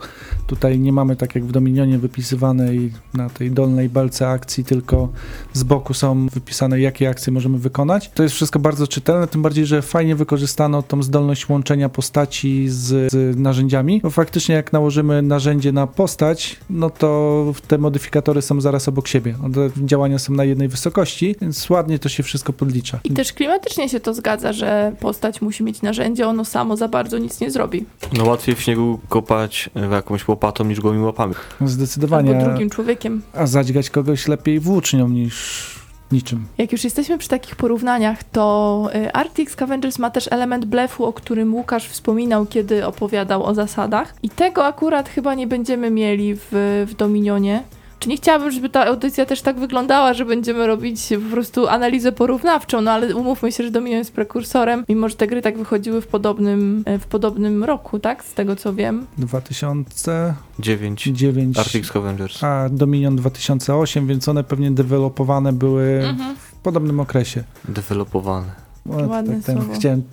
[0.48, 5.10] tutaj nie mamy tak jak w Dominionie wypisywanej na tej dolnej balce akcji, tylko
[5.54, 8.12] z boku są wypisane jakie akcje możemy wykonać.
[8.14, 13.12] To jest wszystko bardzo czytelne, tym bardziej, że fajnie wykorzystano tą zdolność łączenia postaci z,
[13.12, 18.88] z narzędziami, bo faktycznie jak nałożymy narzędzie na postać, no to te modyfikatory są zaraz
[18.88, 19.36] obok siebie.
[19.44, 23.00] One działania są na jednej wysokości, więc ładnie to się wszystko podlicza.
[23.04, 27.18] I też klimatycznie się to zgadza, że postać musi mieć narzędzie, ono samo za bardzo
[27.18, 27.86] nic nie zrobi.
[28.18, 31.34] No łatwiej w śniegu kopać e, jakąś łopatą niż gołymi łapami.
[31.62, 32.38] Zdecydowanie.
[32.38, 33.22] Albo drugim człowiekiem.
[33.34, 36.46] A zadźgać kogoś lepiej włócznią niż niczym.
[36.58, 41.14] Jak już jesteśmy przy takich porównaniach, to y, Arctic Scavengers ma też element blefu, o
[41.14, 44.16] którym Łukasz wspominał, kiedy opowiadał o zasadach.
[44.24, 46.48] I tego akurat chyba nie będziemy mieli w,
[46.88, 47.64] w Dominionie.
[48.04, 52.12] Czy nie chciałabym, żeby ta audycja też tak wyglądała, że będziemy robić po prostu analizę
[52.12, 56.02] porównawczą, no ale umówmy się, że Dominion jest prekursorem, mimo że te gry tak wychodziły
[56.02, 58.24] w podobnym, e, w podobnym roku, tak?
[58.24, 59.06] Z tego co wiem.
[59.18, 61.58] 2009 9.
[61.60, 62.44] Arctic Scavengers.
[62.44, 66.36] a Dominion 2008, więc one pewnie dewelopowane były Mhm.
[66.36, 67.44] w podobnym okresie.
[67.68, 68.48] Dewelopowane.
[68.90, 69.74] O, tak Ładne ten, słowo.
[69.74, 70.04] chciałem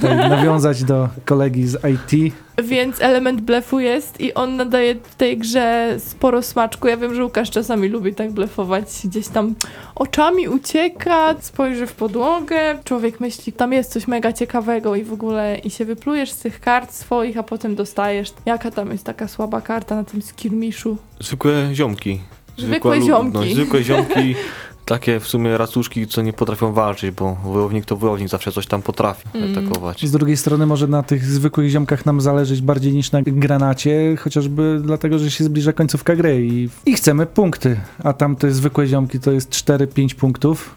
[0.00, 2.34] tutaj nawiązać do kolegi z IT.
[2.64, 6.88] Więc element blefu jest i on nadaje tej grze sporo smaczku.
[6.88, 8.84] Ja wiem, że Łukasz czasami lubi tak blefować.
[9.04, 9.54] Gdzieś tam
[9.94, 12.78] oczami ucieka, spojrzy w podłogę.
[12.84, 16.60] Człowiek myśli, tam jest coś mega ciekawego i w ogóle i się wyplujesz z tych
[16.60, 18.32] kart swoich, a potem dostajesz.
[18.46, 20.96] Jaka tam jest taka słaba karta na tym skirmiszu?
[21.20, 22.20] Zwykłe ziomki.
[22.58, 23.38] Zwykłe lu- ziomki.
[23.38, 24.34] No, zwykłe ziomki,
[24.84, 28.82] takie w sumie racuszki, co nie potrafią walczyć, bo wojownik to wojownik, zawsze coś tam
[28.82, 29.52] potrafi Mm.
[29.58, 30.06] atakować.
[30.06, 34.80] Z drugiej strony może na tych zwykłych ziomkach nam zależeć bardziej niż na granacie, chociażby
[34.84, 39.20] dlatego, że się zbliża końcówka gry i, i chcemy punkty, a tam te zwykłe ziomki
[39.20, 40.74] to jest 4-5 punktów.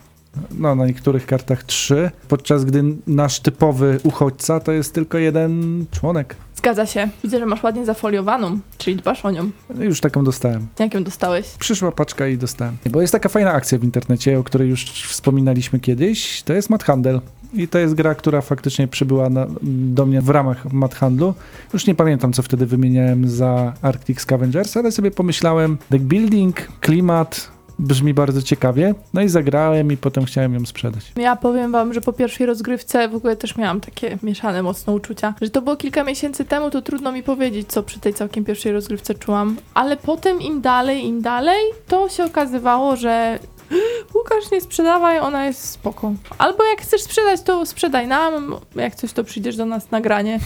[0.52, 6.36] No, na niektórych kartach 3, podczas gdy nasz typowy uchodźca to jest tylko jeden członek.
[6.66, 7.10] Zgadza się.
[7.24, 9.50] Widzę, że masz ładnie zafoliowaną, czyli dbasz o nią.
[9.80, 10.68] Już taką dostałem.
[10.80, 11.48] Jak ją dostałeś?
[11.48, 12.78] Przyszła paczka i dostałem.
[12.92, 16.44] Bo jest taka fajna akcja w internecie, o której już wspominaliśmy kiedyś.
[16.44, 17.22] To jest Mad Handel.
[17.54, 21.34] I to jest gra, która faktycznie przybyła na, do mnie w ramach Mad Handlu.
[21.74, 27.55] Już nie pamiętam, co wtedy wymieniałem za Arctic Scavengers, ale sobie pomyślałem, deck building, klimat,
[27.80, 28.94] brzmi bardzo ciekawie.
[29.14, 31.12] No i zagrałem i potem chciałem ją sprzedać.
[31.16, 35.34] Ja powiem wam, że po pierwszej rozgrywce w ogóle też miałam takie mieszane mocno uczucia.
[35.42, 38.72] Że to było kilka miesięcy temu, to trudno mi powiedzieć, co przy tej całkiem pierwszej
[38.72, 39.58] rozgrywce czułam.
[39.74, 43.40] Ale potem im dalej, im dalej, to się okazywało, że
[44.16, 46.14] Łukasz, nie sprzedawaj, ona jest spoko.
[46.38, 50.40] Albo jak chcesz sprzedać, to sprzedaj nam, jak coś, to przyjdziesz do nas na granie.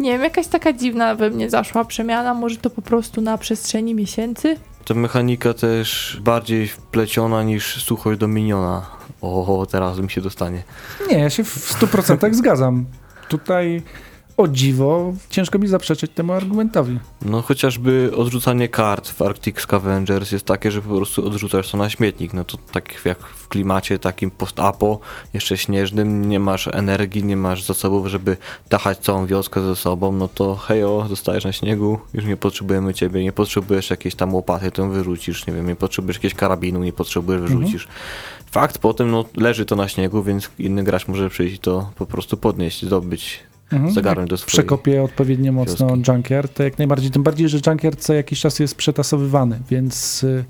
[0.00, 3.94] Nie wiem, jakaś taka dziwna we mnie zaszła przemiana, może to po prostu na przestrzeni
[3.94, 4.56] miesięcy?
[4.86, 8.86] Ta mechanika też bardziej wpleciona niż suchość do miniona.
[9.20, 10.62] O, teraz mi się dostanie.
[11.08, 12.84] Nie, ja się w 100% zgadzam.
[13.28, 13.82] Tutaj
[14.36, 16.98] o dziwo ciężko mi zaprzeczyć temu argumentowi.
[17.22, 21.90] No chociażby odrzucanie kart w Arctic Scavengers jest takie, że po prostu odrzucasz to na
[21.90, 22.32] śmietnik.
[22.32, 25.00] No to tak jak w klimacie takim post-apo,
[25.34, 28.36] jeszcze śnieżnym, nie masz energii, nie masz zasobów, żeby
[28.70, 33.22] dachać całą wioskę ze sobą, no to hejo, zostajesz na śniegu, już nie potrzebujemy ciebie,
[33.22, 37.40] nie potrzebujesz jakiejś tam łopaty, ją wyrzucisz, nie wiem, nie potrzebujesz jakiegoś karabinu, nie potrzebujesz,
[37.40, 37.88] wyrzucisz.
[38.50, 42.06] Fakt, potem no leży to na śniegu, więc inny gracz może przyjść i to po
[42.06, 43.40] prostu podnieść, zdobyć,
[43.72, 43.92] Mhm.
[43.92, 44.52] zagarnąć do Jak swojej.
[44.52, 46.12] Przekopię odpowiednio mocno wioski.
[46.12, 47.10] Junkyard, to jak najbardziej.
[47.10, 50.44] Tym bardziej, że Junkyard co jakiś czas jest przetasowywany, więc y,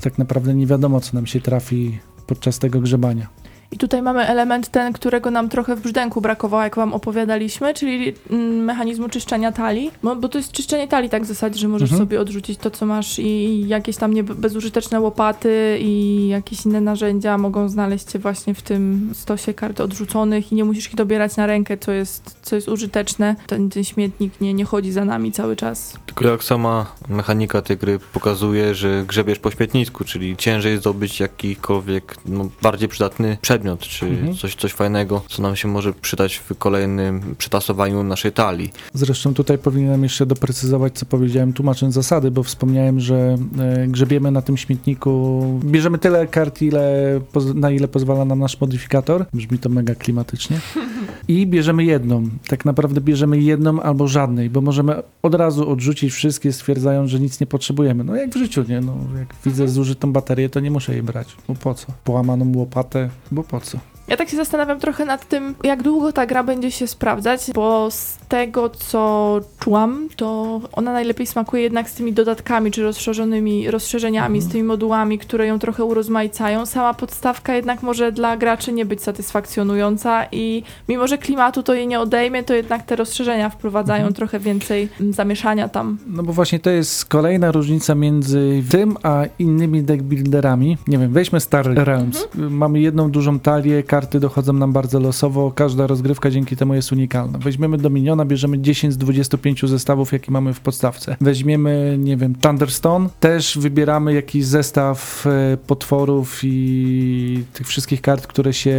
[0.00, 3.28] tak naprawdę nie wiadomo, co nam się trafi podczas tego grzebania.
[3.70, 8.14] I tutaj mamy element ten, którego nam trochę w brzdęku brakowało, jak wam opowiadaliśmy, czyli
[8.30, 9.90] mm, mechanizmu czyszczenia talii.
[10.02, 12.08] Bo, bo to jest czyszczenie talii tak w zasadzie, że możesz Mhm.
[12.08, 17.38] sobie odrzucić to, co masz i jakieś tam nie, bezużyteczne łopaty i jakieś inne narzędzia
[17.38, 21.46] mogą znaleźć się właśnie w tym stosie kart odrzuconych i nie musisz ich dobierać na
[21.46, 23.36] rękę, co jest, co jest użyteczne.
[23.46, 25.94] Ten, ten śmietnik nie, nie chodzi za nami cały czas.
[26.06, 32.16] Tylko jak sama mechanika tej gry pokazuje, że grzebiesz po śmietnisku, czyli ciężej zdobyć jakikolwiek
[32.26, 34.34] no, bardziej przydatny przedmiot, czy Mhm.
[34.36, 38.72] coś, coś fajnego, co nam się może przydać w kolejnym przetasowaniu naszej talii.
[38.94, 44.42] Zresztą tutaj powinienem jeszcze doprecyzować, co powiedziałem, tłumacząc zasady, bo wspomniałem, że e, grzebiemy na
[44.42, 47.20] tym śmietniku, bierzemy tyle kart, ile,
[47.54, 49.26] na ile pozwala nam nasz modyfikator.
[49.34, 50.60] Brzmi to mega klimatycznie.
[51.28, 52.28] I bierzemy jedną.
[52.48, 57.40] Tak naprawdę bierzemy jedną albo żadnej, bo możemy od razu odrzucić wszystkie, stwierdzając, że nic
[57.40, 58.04] nie potrzebujemy.
[58.04, 58.80] No jak w życiu, nie?
[58.80, 61.36] No, jak widzę zużytą baterię, to nie muszę jej brać.
[61.48, 61.86] Bo po co?
[62.04, 63.95] Połamaną łopatę, bo po co?
[64.08, 67.90] Ja tak się zastanawiam trochę nad tym, jak długo ta gra będzie się sprawdzać, bo
[67.90, 74.40] z tego, co czułam, to ona najlepiej smakuje jednak z tymi dodatkami, czy rozszerzonymi rozszerzeniami,
[74.40, 76.66] z tymi modułami, które ją trochę urozmaicają.
[76.66, 81.86] Sama podstawka jednak może dla graczy nie być satysfakcjonująca i mimo, że klimatu to jej
[81.86, 84.14] nie odejmie, to jednak te rozszerzenia wprowadzają Mhm.
[84.14, 85.98] trochę więcej mm, zamieszania tam.
[86.06, 90.78] No bo właśnie to jest kolejna różnica między tym a innymi deckbuilderami.
[90.88, 92.28] Nie wiem, weźmy Star Realms.
[92.34, 97.38] Mamy jedną dużą talię, karty dochodzą nam bardzo losowo, każda rozgrywka dzięki temu jest unikalna.
[97.38, 101.16] Weźmiemy Dominiona, bierzemy 10 z 25 zestawów, jaki mamy w podstawce.
[101.20, 108.52] Weźmiemy, nie wiem, Thunderstone, też wybieramy jakiś zestaw e, potworów i tych wszystkich kart, które
[108.52, 108.76] się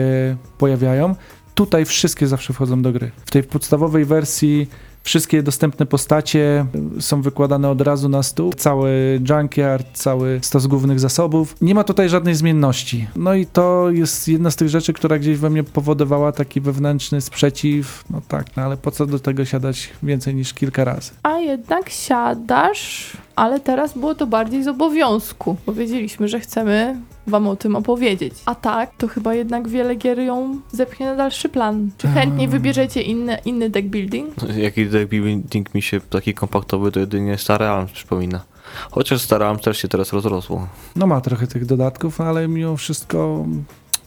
[0.58, 1.16] pojawiają.
[1.56, 3.12] Tutaj wszystkie zawsze wchodzą do gry.
[3.26, 4.68] W tej podstawowej wersji
[5.04, 6.66] Wszystkie dostępne postacie
[7.00, 8.54] są wykładane od razu na stół.
[8.54, 11.56] Cały junkyard, cały stos głównych zasobów.
[11.62, 13.08] Nie ma tutaj żadnej zmienności.
[13.16, 17.22] No i to jest jedna z tych rzeczy, która gdzieś we mnie powodowała taki wewnętrzny
[17.22, 18.04] sprzeciw.
[18.10, 21.12] No tak, no ale po co do tego siadać więcej niż kilka razy?
[21.24, 25.56] A jednak siadasz, ale teraz było to bardziej z obowiązku.
[25.66, 26.96] Powiedzieliśmy, że chcemy
[27.28, 28.34] wam o tym opowiedzieć.
[28.46, 31.90] A tak, to chyba jednak wiele gier ją zepchnie na dalszy plan.
[31.98, 34.36] Czy chętnie wybierzecie inny, inny deck building?
[34.58, 38.44] Jaki deck building mi się taki kompaktowy, to jedynie Stary Arms przypomina.
[38.92, 40.68] Chociaż Stary Arms też się teraz rozrosło.
[40.96, 43.46] No ma trochę tych dodatków, ale mimo wszystko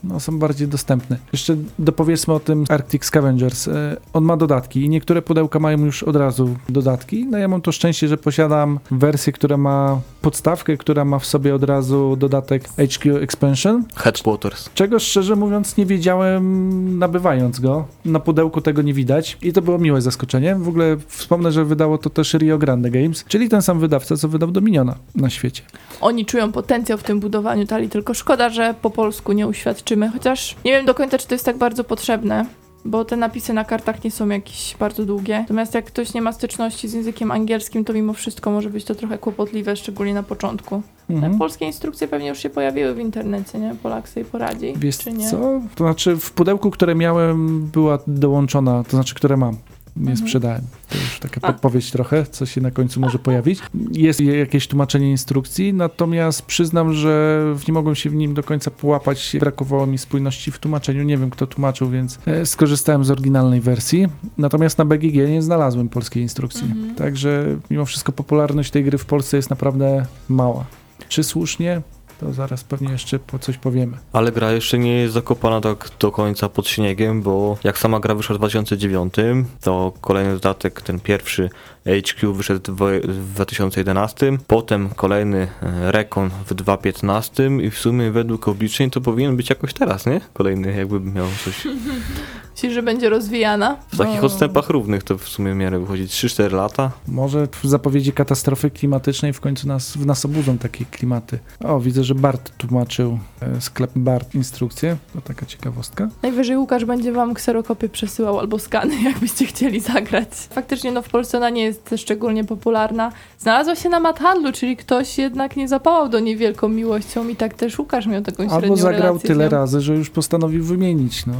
[0.05, 1.17] no, są bardziej dostępne.
[1.33, 3.69] Jeszcze dopowiedzmy o tym Arctic Scavengers.
[3.69, 7.27] E, On ma dodatki i niektóre pudełka mają już od razu dodatki.
[7.27, 11.55] No ja mam to szczęście, że posiadam wersję, która ma podstawkę, która ma w sobie
[11.55, 14.71] od razu dodatek HQ Expansion, Headquarters.
[14.75, 17.87] czego szczerze mówiąc nie wiedziałem nabywając go.
[18.05, 20.55] Na pudełku tego nie widać i to było miłe zaskoczenie.
[20.57, 24.29] W ogóle wspomnę, że wydało to też Rio Grande Games, czyli ten sam wydawca, co
[24.29, 25.63] wydał Dominiona na świecie.
[26.01, 30.57] Oni czują potencjał w tym budowaniu talii, tylko szkoda, że po polsku nie uświadczymy, chociaż
[30.65, 32.47] nie wiem do końca, czy to jest tak bardzo potrzebne.
[32.85, 35.39] Bo te napisy na kartach nie są jakieś bardzo długie.
[35.39, 38.95] Natomiast jak ktoś nie ma styczności z językiem angielskim, to mimo wszystko może być to
[38.95, 40.83] trochę kłopotliwe, szczególnie na początku.
[41.11, 41.33] Mhm.
[41.33, 43.75] Te polskie instrukcje pewnie już się pojawiły w internecie, nie?
[43.83, 45.31] Polak sobie poradzi, Wiesz czy nie?
[45.31, 45.37] co?
[45.75, 49.57] To znaczy w pudełku, które miałem, była dołączona, to znaczy, które mam.
[49.97, 50.17] Nie Mhm.
[50.17, 50.63] sprzedałem.
[50.89, 53.61] To już taka podpowiedź trochę, co się na końcu może pojawić.
[53.93, 59.37] Jest jakieś tłumaczenie instrukcji, natomiast przyznam, że nie mogłem się w nim do końca połapać.
[59.41, 61.03] Brakowało mi spójności w tłumaczeniu.
[61.03, 64.07] Nie wiem, kto tłumaczył, więc e, skorzystałem z oryginalnej wersji.
[64.39, 66.65] Natomiast na BGG nie znalazłem polskiej instrukcji.
[66.65, 66.95] Mhm.
[66.95, 70.65] Także mimo wszystko popularność tej gry w Polsce jest naprawdę mała.
[71.09, 71.83] Czy słusznie?
[72.21, 73.97] To zaraz pewnie jeszcze po coś powiemy.
[74.13, 78.15] Ale gra jeszcze nie jest zakopana tak do końca pod śniegiem, bo jak sama gra
[78.15, 79.15] wyszła w 2009,
[79.61, 81.51] to kolejny dodatek, ten pierwszy
[81.87, 88.49] HQ wyszedł w w 2011, potem kolejny e, Recon w 2015 i w sumie według
[88.49, 90.21] obliczeń to powinien być jakoś teraz, nie?
[90.33, 91.67] Kolejny jakby miał coś
[92.69, 93.77] Że będzie rozwijana?
[93.89, 94.27] w takich No.
[94.27, 96.91] odstępach równych to w sumie miały wychodzić 3-4 lata.
[97.09, 101.39] Może w zapowiedzi katastrofy klimatycznej w końcu nas, w nas obudzą takie klimaty.
[101.65, 104.97] O, widzę, że Bart tłumaczył e, sklep Bart instrukcję.
[105.15, 106.09] To taka ciekawostka.
[106.23, 110.29] Najwyżej Łukasz będzie wam kserokopię przesyłał albo skany, jakbyście chcieli zagrać.
[110.51, 113.13] Faktycznie no w Polsce ona nie jest szczególnie popularna.
[113.39, 117.55] Znalazła się na mathandlu, czyli ktoś jednak nie zapałał do niej wielką miłością i tak
[117.55, 121.27] też Łukasz miał taką średnią Albo zagrał tyle razy, że już postanowił wymienić.
[121.27, 121.35] No.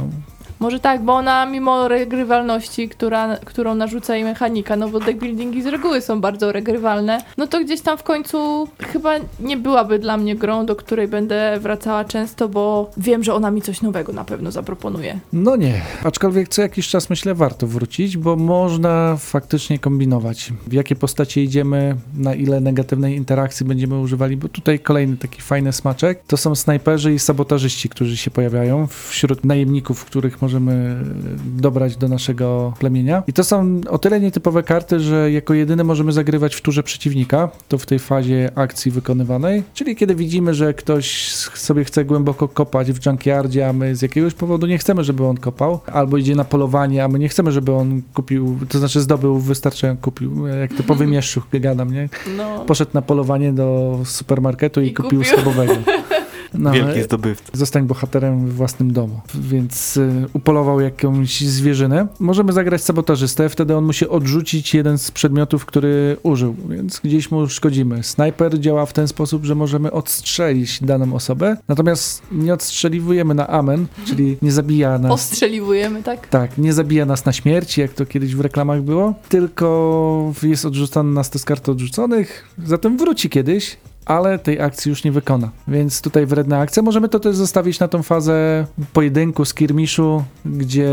[0.61, 5.65] Może tak, bo ona mimo regrywalności, która, którą narzuca jej mechanika, no bo deckbuildingi z
[5.65, 10.35] reguły są bardzo regrywalne, no to gdzieś tam w końcu chyba nie byłaby dla mnie
[10.35, 14.51] grą, do której będę wracała często, bo wiem, że ona mi coś nowego na pewno
[14.51, 15.19] zaproponuje.
[15.33, 20.53] no nie, aczkolwiek co jakiś czas myślę warto wrócić, bo można faktycznie kombinować.
[20.67, 25.73] W jakie postacie idziemy, na ile negatywnej interakcji będziemy używali, bo tutaj kolejny taki fajny
[25.73, 26.23] smaczek.
[26.27, 30.95] To są snajperzy i sabotażyści, którzy się pojawiają wśród najemników, których możemy
[31.57, 33.23] dobrać do naszego plemienia.
[33.27, 37.49] I to są o tyle nietypowe karty, że jako jedyne możemy zagrywać w turze przeciwnika,
[37.67, 42.91] to w tej fazie akcji wykonywanej, czyli kiedy widzimy, że ktoś sobie chce głęboko kopać
[42.91, 46.43] w junkyardzie, a my z jakiegoś powodu nie chcemy, żeby on kopał, albo idzie na
[46.43, 51.07] polowanie, a my nie chcemy, żeby on kupił, to znaczy zdobył wystarczająco, kupił, jak typowy
[51.15, 52.09] mieszczuch gadam, nie?
[52.37, 52.65] No.
[52.65, 55.23] Poszedł na polowanie do supermarketu i, I kupił kupił.
[55.33, 55.73] schabowego.
[56.53, 57.51] No, Wielki zdobywca.
[57.53, 59.21] Zostań bohaterem w własnym domu.
[59.35, 62.07] Więc y, upolował jakąś zwierzynę.
[62.19, 67.49] Możemy zagrać sabotażystę, wtedy on musi odrzucić jeden z przedmiotów, który użył, więc gdzieś mu
[67.49, 68.03] szkodzimy.
[68.03, 73.87] Snajper działa w ten sposób, że możemy odstrzelić daną osobę, natomiast nie odstrzeliwujemy na amen,
[74.05, 75.11] czyli nie zabija nas.
[75.11, 76.27] Ostrzeliwujemy, tak?
[76.27, 81.13] Tak, nie zabija nas na śmierć, jak to kiedyś w reklamach było, tylko jest odrzucony
[81.13, 85.51] nas to z kart odrzuconych, zatem wróci kiedyś, ale tej akcji już nie wykona.
[85.67, 86.83] Więc tutaj wredna akcja.
[86.83, 90.91] Możemy to też zostawić na tą fazę pojedynku, skirmiszu, gdzie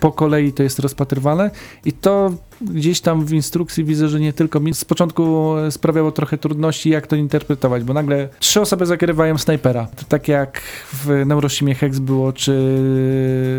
[0.00, 1.50] po kolei to jest rozpatrywane
[1.84, 6.38] i to gdzieś tam w instrukcji widzę, że nie tylko mi z początku sprawiało trochę
[6.38, 9.86] trudności, jak to interpretować, bo nagle trzy osoby zagrywają snajpera.
[9.96, 10.60] To tak jak
[10.92, 12.52] w Neurosimie Hex było, czy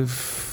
[0.08, 0.44] w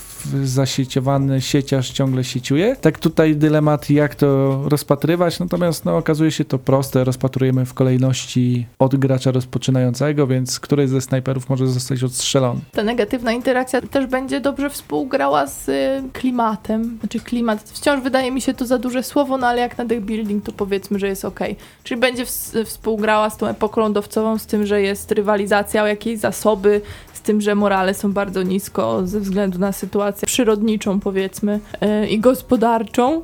[0.45, 2.77] zasieciowany sieciarz ciągle sieciuje.
[2.77, 7.05] Tak tutaj dylemat, jak to rozpatrywać, natomiast no, okazuje się to proste.
[7.05, 12.61] Rozpatrujemy w kolejności od gracza rozpoczynającego, więc któryś ze snajperów może zostać odstrzelony.
[12.73, 16.99] Ta negatywna interakcja też będzie dobrze współgrała z y, klimatem.
[17.01, 20.45] Znaczy klimat, wciąż wydaje mi się to za duże słowo, no ale jak na building
[20.45, 21.41] to powiedzmy, że jest ok.
[21.85, 26.19] Czyli będzie ws- współgrała z tą epoką lądowcową, z tym, że jest rywalizacja o jakieś
[26.19, 26.81] zasoby,
[27.23, 31.61] z tym, że morale są bardzo nisko ze względu na sytuację przyrodniczą powiedzmy
[32.03, 33.23] y, i gospodarczą.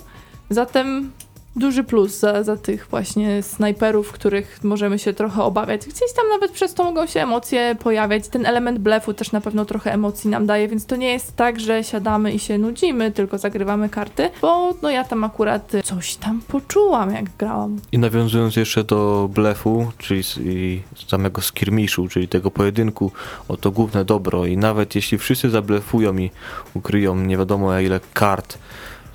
[0.51, 1.11] Zatem
[1.59, 5.81] duży plus za, za tych właśnie snajperów, których możemy się trochę obawiać.
[5.81, 8.29] Gdzieś tam nawet przez to mogą się emocje pojawiać.
[8.29, 11.61] Ten element blefu też na pewno trochę emocji nam daje, więc to nie jest tak,
[11.61, 16.41] że siadamy i się nudzimy, tylko zagrywamy karty, bo no ja tam akurat coś tam
[16.49, 17.77] poczułam, jak grałam.
[17.93, 23.13] I nawiązując jeszcze do blefu, czyli samego skirmiszu, czyli tego pojedynku
[23.49, 26.31] o to główne dobro i nawet jeśli wszyscy zablefują i
[26.75, 28.59] ukryją nie wiadomo ile kart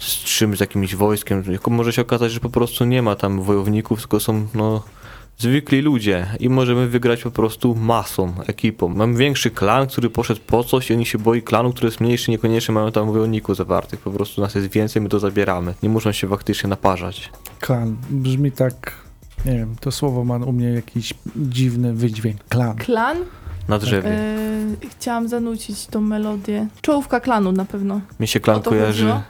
[0.03, 3.41] z czymś, z jakimś wojskiem, tylko może się okazać, że po prostu nie ma tam
[3.41, 4.83] wojowników, tylko są no
[5.37, 8.87] zwykli ludzie i możemy wygrać po prostu masą, ekipą.
[8.87, 12.31] Mam większy klan, który poszedł po coś i oni się boi klanu, który jest mniejszy,
[12.31, 13.99] niekoniecznie mają tam wojowników zawartych.
[13.99, 15.73] Po prostu nas jest więcej, my to zabieramy.
[15.83, 17.29] Nie muszą się faktycznie naparzać.
[17.59, 17.95] Klan.
[18.09, 18.95] Brzmi tak,
[19.45, 22.43] nie wiem, to słowo ma u mnie jakiś dziwny wydźwięk.
[22.49, 22.77] Klan.
[22.77, 23.17] Klan?
[23.67, 24.09] Na drzewie.
[24.09, 24.43] E,
[24.89, 26.67] chciałam zanucić tą melodię.
[26.81, 28.01] Czołówka klanu na pewno.
[28.19, 29.03] Mi się klan kojarzy...
[29.03, 29.21] chodziło?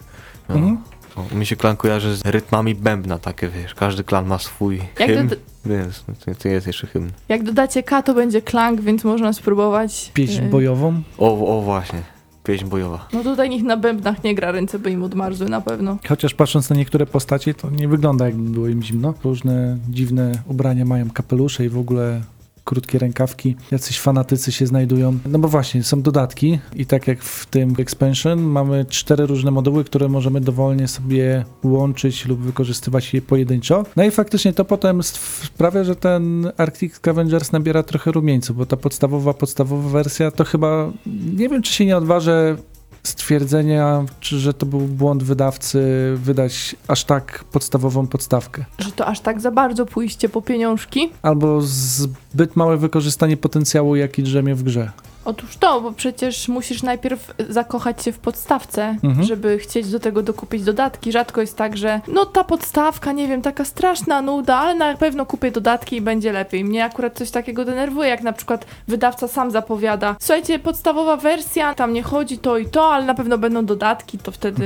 [0.49, 0.77] No, Mhm.
[1.15, 3.75] o, mi się klan kojarzy z rytmami bębna takie, wiesz.
[3.75, 5.27] Każdy klan ma swój Jak, hymn.
[5.29, 5.41] doda-
[5.85, 7.09] Jest, to, to jest jeszcze hymn.
[7.29, 10.11] jak dodacie K, to będzie klank, więc można spróbować.
[10.13, 11.01] Pieśń E, bojową.
[11.17, 12.01] O, o właśnie.
[12.43, 13.07] Pieśń bojowa.
[13.13, 15.97] No tutaj nikt na bębnach nie gra, ręce by im odmarzły na pewno.
[16.07, 19.13] Chociaż patrząc na niektóre postacie, to nie wygląda jakby było im zimno.
[19.23, 22.21] Różne dziwne ubrania mają kapelusze i w ogóle
[22.63, 23.55] krótkie rękawki.
[23.71, 25.19] Jacyś fanatycy się znajdują.
[25.25, 29.83] No bo właśnie, są dodatki i tak jak w tym expansion mamy cztery różne moduły,
[29.83, 33.83] które możemy dowolnie sobie łączyć lub wykorzystywać je pojedynczo.
[33.95, 38.77] No i faktycznie to potem sprawia, że ten Arctic Scavengers nabiera trochę rumieńców, bo ta
[38.77, 40.91] podstawowa, podstawowa wersja to chyba,
[41.35, 42.57] nie wiem czy się nie odważę
[43.03, 45.83] stwierdzenia, czy, że to był błąd wydawcy
[46.15, 48.65] wydać aż tak podstawową podstawkę.
[48.79, 51.09] Że to aż tak za bardzo pójście po pieniążki.
[51.21, 54.91] Albo zbyt małe wykorzystanie potencjału, jaki drzemie w grze.
[55.25, 59.23] Otóż to, bo przecież musisz najpierw zakochać się w podstawce, Mhm.
[59.27, 61.11] żeby chcieć do tego dokupić dodatki.
[61.11, 65.25] Rzadko jest tak, że no ta podstawka, nie wiem, taka straszna nuda, ale na pewno
[65.25, 66.63] kupię dodatki i będzie lepiej.
[66.65, 71.93] Mnie akurat coś takiego denerwuje, jak na przykład wydawca sam zapowiada, słuchajcie, podstawowa wersja, tam
[71.93, 74.65] nie chodzi to i to, ale na pewno będą dodatki, to wtedy...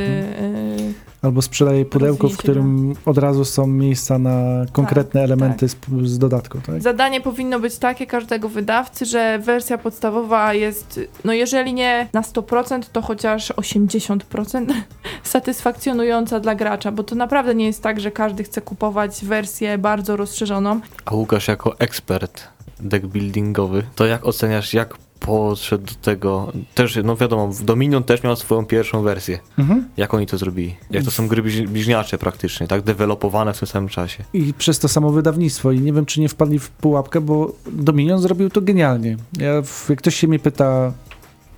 [0.77, 5.75] yy, Albo sprzedaje pudełko, w którym od razu są miejsca na konkretne Tak, elementy z,
[6.03, 6.57] z dodatku.
[6.65, 6.81] Tak?
[6.81, 12.83] Zadanie powinno być takie każdego wydawcy, że wersja podstawowa jest, no jeżeli nie na 100%,
[12.91, 14.73] to chociaż 80%
[15.23, 20.15] satysfakcjonująca dla gracza, bo to naprawdę nie jest tak, że każdy chce kupować wersję bardzo
[20.15, 20.79] rozszerzoną.
[21.05, 22.43] A Łukasz jako ekspert
[22.79, 28.65] deckbuildingowy, to jak oceniasz, jak podszedł do tego, też, no wiadomo, Dominion też miał swoją
[28.65, 29.39] pierwszą wersję.
[29.57, 29.87] Mhm.
[29.97, 30.75] Jak oni to zrobili?
[30.91, 32.81] Jak to są gry bliź- bliźniacze praktycznie, tak?
[32.81, 34.23] Dewelopowane w tym samym czasie.
[34.33, 35.71] I przez to samo wydawnictwo.
[35.71, 39.17] I nie wiem, czy nie wpadli w pułapkę, bo Dominion zrobił to genialnie.
[39.39, 39.53] Ja,
[39.89, 40.93] jak ktoś się mnie pyta,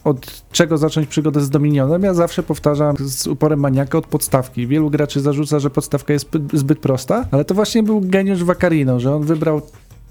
[0.04, 4.68] od czego zacząć przygodę z Dominionem, ja zawsze powtarzam z uporem maniaka od podstawki.
[4.68, 9.16] Wielu graczy zarzuca, że podstawka jest zbyt, prosta, ale to właśnie był geniusz Vaccarino, że
[9.16, 9.62] on wybrał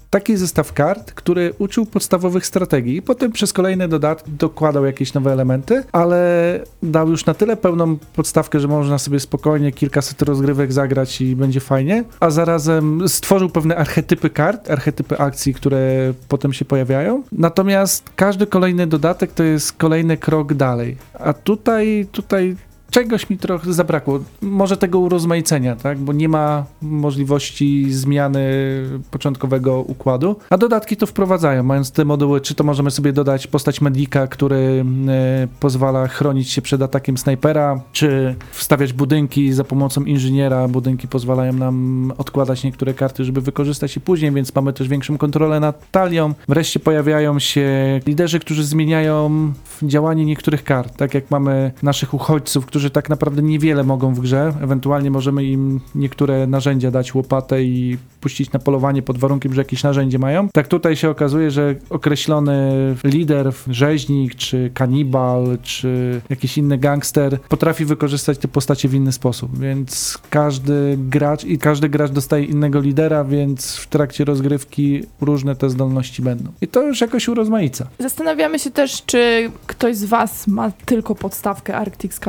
[0.09, 5.31] taki zestaw kart, który uczył podstawowych strategii i potem przez kolejne dodatki dokładał jakieś nowe
[5.31, 6.19] elementy, ale
[6.83, 11.59] dał już na tyle pełną podstawkę, że można sobie spokojnie kilkaset rozgrywek zagrać i będzie
[11.59, 17.23] fajnie, a zarazem stworzył pewne archetypy kart, archetypy akcji, które potem się pojawiają.
[17.31, 20.97] Natomiast każdy kolejny dodatek to jest kolejny krok dalej.
[21.13, 22.55] A tutaj, tutaj
[22.91, 24.19] czegoś mi trochę zabrakło.
[24.41, 25.97] Może tego urozmaicenia, tak?
[25.97, 28.43] Bo nie ma możliwości zmiany
[29.11, 30.35] początkowego układu.
[30.49, 34.85] A dodatki to wprowadzają, mając te moduły, czy to możemy sobie dodać postać medika, który
[35.07, 40.67] e, pozwala chronić się przed atakiem snajpera, czy wstawiać budynki za pomocą inżyniera.
[40.67, 45.59] Budynki pozwalają nam odkładać niektóre karty, żeby wykorzystać je później, więc mamy też większą kontrolę
[45.59, 46.33] nad talią.
[46.47, 52.78] Wreszcie pojawiają się liderzy, którzy zmieniają działanie niektórych kart, tak jak mamy naszych uchodźców, którzy
[52.89, 54.53] tak naprawdę niewiele mogą w grze.
[54.61, 59.83] Ewentualnie możemy im niektóre narzędzia dać, łopatę i puścić na polowanie pod warunkiem, że jakieś
[59.83, 60.49] narzędzie mają.
[60.49, 62.71] Tak tutaj się okazuje, że określony
[63.03, 69.59] lider, rzeźnik, czy kanibal, czy jakiś inny gangster potrafi wykorzystać te postacie w inny sposób,
[69.59, 75.69] więc każdy gracz i każdy gracz dostaje innego lidera, więc w trakcie rozgrywki różne te
[75.69, 76.51] zdolności będą.
[76.61, 77.87] I to już jakoś urozmaica.
[77.99, 82.19] Zastanawiamy się też, czy ktoś z Was ma tylko podstawkę Arctic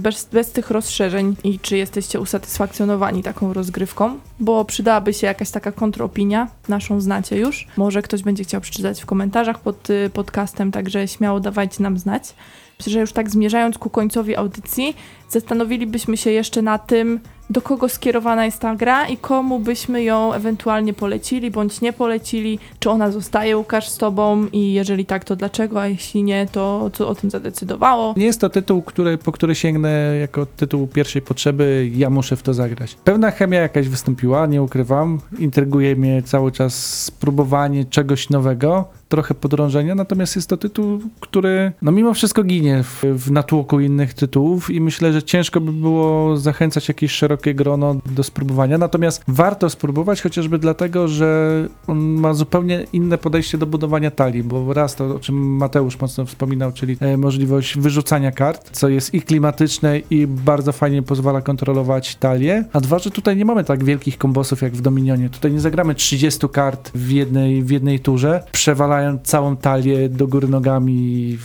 [0.00, 5.72] Bez, bez tych rozszerzeń i czy jesteście usatysfakcjonowani taką rozgrywką, bo przydałaby się jakaś taka
[5.72, 7.66] kontropinia, naszą znacie już.
[7.76, 12.34] Może ktoś będzie chciał przeczytać w komentarzach pod y, podcastem, także śmiało dawajcie nam znać.
[12.78, 14.96] Myślę, że już tak zmierzając ku końcowi audycji,
[15.30, 20.32] zastanowilibyśmy się jeszcze na tym, do kogo skierowana jest ta gra i komu byśmy ją
[20.32, 25.36] ewentualnie polecili bądź nie polecili, czy ona zostaje Łukasz z tobą i jeżeli tak, to
[25.36, 28.14] dlaczego, a jeśli nie, to co o tym zadecydowało.
[28.16, 32.42] Nie jest to tytuł, który, po który sięgnę jako tytuł pierwszej potrzeby, ja muszę w
[32.42, 32.96] to zagrać.
[33.04, 35.20] Pewna chemia jakaś wystąpiła, nie ukrywam.
[35.38, 41.92] Intryguje mnie cały czas spróbowanie czegoś nowego, trochę podrążenia, natomiast jest to tytuł, który no
[41.92, 46.88] mimo wszystko ginie w, w natłoku innych tytułów i myślę, że ciężko by było zachęcać
[46.88, 48.78] jakieś szerokie szerokie grono do spróbowania.
[48.78, 54.72] Natomiast warto spróbować chociażby dlatego, że on ma zupełnie inne podejście do budowania talii, bo
[54.74, 59.22] raz to, o czym Mateusz mocno wspominał, czyli e, możliwość wyrzucania kart, co jest i
[59.22, 64.18] klimatyczne i bardzo fajnie pozwala kontrolować talię, a dwa, że tutaj nie mamy tak wielkich
[64.18, 65.30] kombosów jak w Dominionie.
[65.30, 70.48] Tutaj nie zagramy 30 kart w jednej, w jednej turze, przewalając całą talię do góry
[70.48, 71.38] nogami,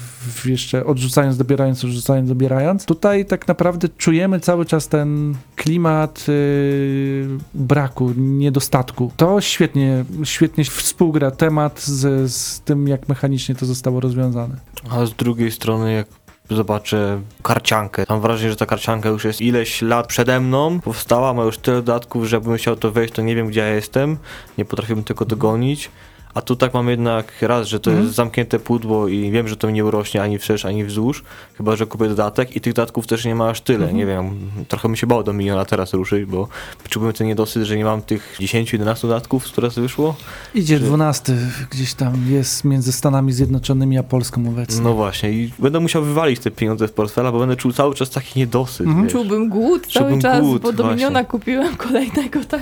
[0.45, 2.85] jeszcze odrzucając, dobierając, odrzucając, dobierając.
[2.85, 5.80] Tutaj tak naprawdę czujemy cały czas ten klimat
[6.27, 9.11] yy, braku, niedostatku.
[9.17, 14.55] To świetnie, świetnie współgra temat z, z tym, jak mechanicznie to zostało rozwiązane.
[14.89, 16.07] A z drugiej strony, jak
[16.49, 21.43] zobaczę karciankę, mam wrażenie, że ta karcianka już jest ileś lat przede mną, powstała, ma
[21.43, 24.17] już tyle dodatków, że jakbym chciał to wejść, to nie wiem, gdzie ja jestem,
[24.57, 25.89] nie potrafiłbym tego dogonić.
[26.33, 28.05] A tu tak mam jednak raz, że to Mhm.
[28.05, 31.23] jest zamknięte pudło i wiem, że to mi nie urośnie ani wszerz, ani wzdłuż,
[31.57, 33.97] chyba, że kupię dodatek i tych dodatków też nie ma aż tyle, Mhm.
[33.97, 34.29] nie wiem,
[34.67, 36.47] trochę mi się bało do miliona teraz ruszyć, bo
[36.89, 40.15] czułem ten niedosyt, że nie mam tych 10-11 dodatków, z które wyszło.
[40.55, 41.33] Idzie Czy- 12,
[41.71, 44.81] gdzieś tam jest między Stanami Zjednoczonymi a Polską obecnie.
[44.81, 48.09] No właśnie i będę musiał wywalić te pieniądze z portfela, bo będę czuł cały czas
[48.09, 49.03] taki niedosyt, Mhm.
[49.03, 49.13] wiesz.
[49.13, 51.25] Czułbym głód cały Czułbym czas, głód, bo Dominiona właśnie.
[51.29, 52.61] kupiłem kolejnego, tak.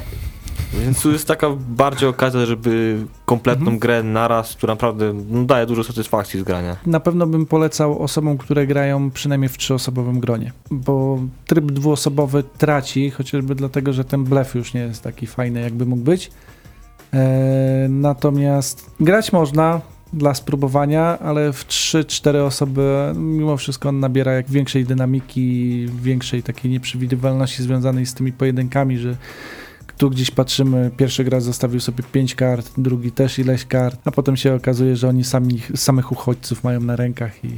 [0.74, 3.80] Więc tu jest taka bardziej okazja, żeby kompletną Mhm.
[3.80, 6.78] grę naraz, która naprawdę no, daje dużo satysfakcji z grania.
[6.86, 13.10] Na pewno bym polecał osobom, które grają przynajmniej w trzyosobowym gronie, bo tryb dwuosobowy traci,
[13.12, 16.32] chociażby dlatego, że ten blef już nie jest taki fajny, jakby mógł być.
[17.14, 19.82] E, natomiast grać można
[20.14, 26.72] dla spróbowania, ale w 3-4 osoby mimo wszystko on nabiera jak większej dynamiki, większej takiej
[26.72, 29.18] nieprzewidywalności związanej z tymi pojedynkami, że
[30.00, 34.38] tu gdzieś patrzymy, pierwszy gra zostawił sobie 5 kart, drugi też ileś kart, a potem
[34.38, 37.50] się okazuje, że oni sami, samych uchodźców mają na rękach i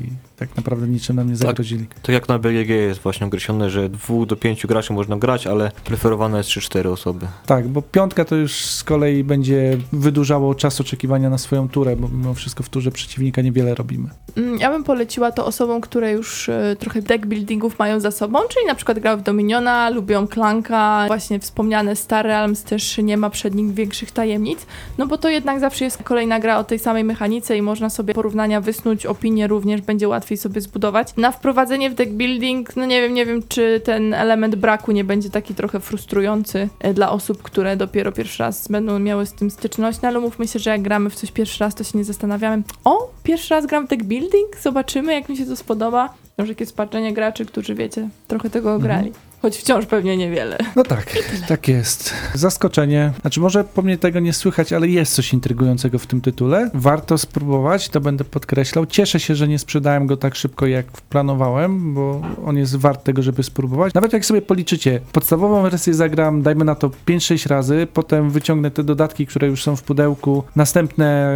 [0.48, 1.48] tak naprawdę niczym nam nie Tak.
[1.48, 1.86] zagrozili.
[2.02, 5.72] To jak na BGG jest właśnie określone, że dwóch do pięciu graczy można grać, ale
[5.86, 7.28] preferowane jest 3-4 osoby.
[7.46, 12.08] Tak, bo piątka to już z kolei będzie wydłużało czas oczekiwania na swoją turę, bo
[12.08, 14.10] mimo wszystko w turze przeciwnika niewiele robimy.
[14.38, 18.39] Mm, Ja bym poleciła to osobom, które już e, trochę deck buildingów mają za sobą,
[18.50, 23.30] czyli na przykład grały w Dominiona, lubią Klanka, właśnie wspomniane Star Realms też nie ma
[23.30, 24.66] przed nim większych tajemnic,
[24.98, 28.14] no bo to jednak zawsze jest kolejna gra o tej samej mechanice i można sobie
[28.14, 31.16] porównania wysnuć, opinię również będzie łatwiej sobie zbudować.
[31.18, 35.04] Na wprowadzenie w deck building, no nie wiem, nie wiem, czy ten element braku nie
[35.04, 39.52] będzie taki trochę frustrujący e, dla osób, które dopiero pierwszy raz będą miały z tym
[39.52, 42.04] styczność, no ale mówmy się, że jak gramy w coś pierwszy raz, to się nie
[42.04, 46.14] zastanawiamy, o, pierwszy raz gram w deck building, zobaczymy jak mi się to spodoba.
[46.38, 49.12] Może jakieś spaczenie graczy, którzy wiecie, trochę tego grali.
[49.42, 50.58] Choć wciąż pewnie niewiele.
[50.76, 51.06] No tak,
[51.48, 52.14] tak jest.
[52.34, 53.14] Zaskoczenie.
[53.22, 56.70] Znaczy, może po mnie tego nie słychać, ale jest coś intrygującego w tym tytule.
[56.74, 58.86] Warto spróbować, to będę podkreślał.
[58.86, 63.22] Cieszę się, że nie sprzedałem go tak szybko, jak planowałem, bo on jest wart tego,
[63.22, 63.94] żeby spróbować.
[63.94, 68.84] Nawet jak sobie policzycie, podstawową wersję zagram, dajmy na to 5-6 razy, potem wyciągnę te
[68.84, 71.32] dodatki, które już są w pudełku, następne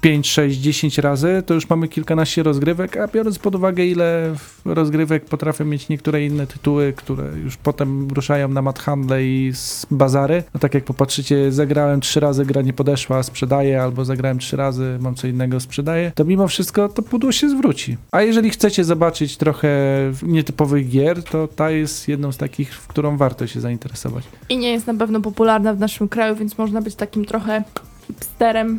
[0.00, 4.34] 5, 6, 10 razy, to już mamy kilkanaście rozgrywek, a biorąc pod uwagę, ile
[4.64, 9.86] rozgrywek potrafią mieć niektóre inne tytuły, które już potem ruszają na mat handle i z
[9.90, 14.56] bazary, no tak jak popatrzycie, zagrałem trzy razy, gra nie podeszła, sprzedaję, albo zagrałem trzy
[14.56, 17.96] razy, mam co innego, sprzedaję, to mimo wszystko to pudło się zwróci.
[18.10, 19.68] A jeżeli chcecie zobaczyć trochę
[20.22, 24.24] nietypowych gier, to ta jest jedną z takich, w którą warto się zainteresować.
[24.48, 27.64] I nie jest na pewno popularna w naszym kraju, więc można być takim trochę
[28.06, 28.78] hipsterem.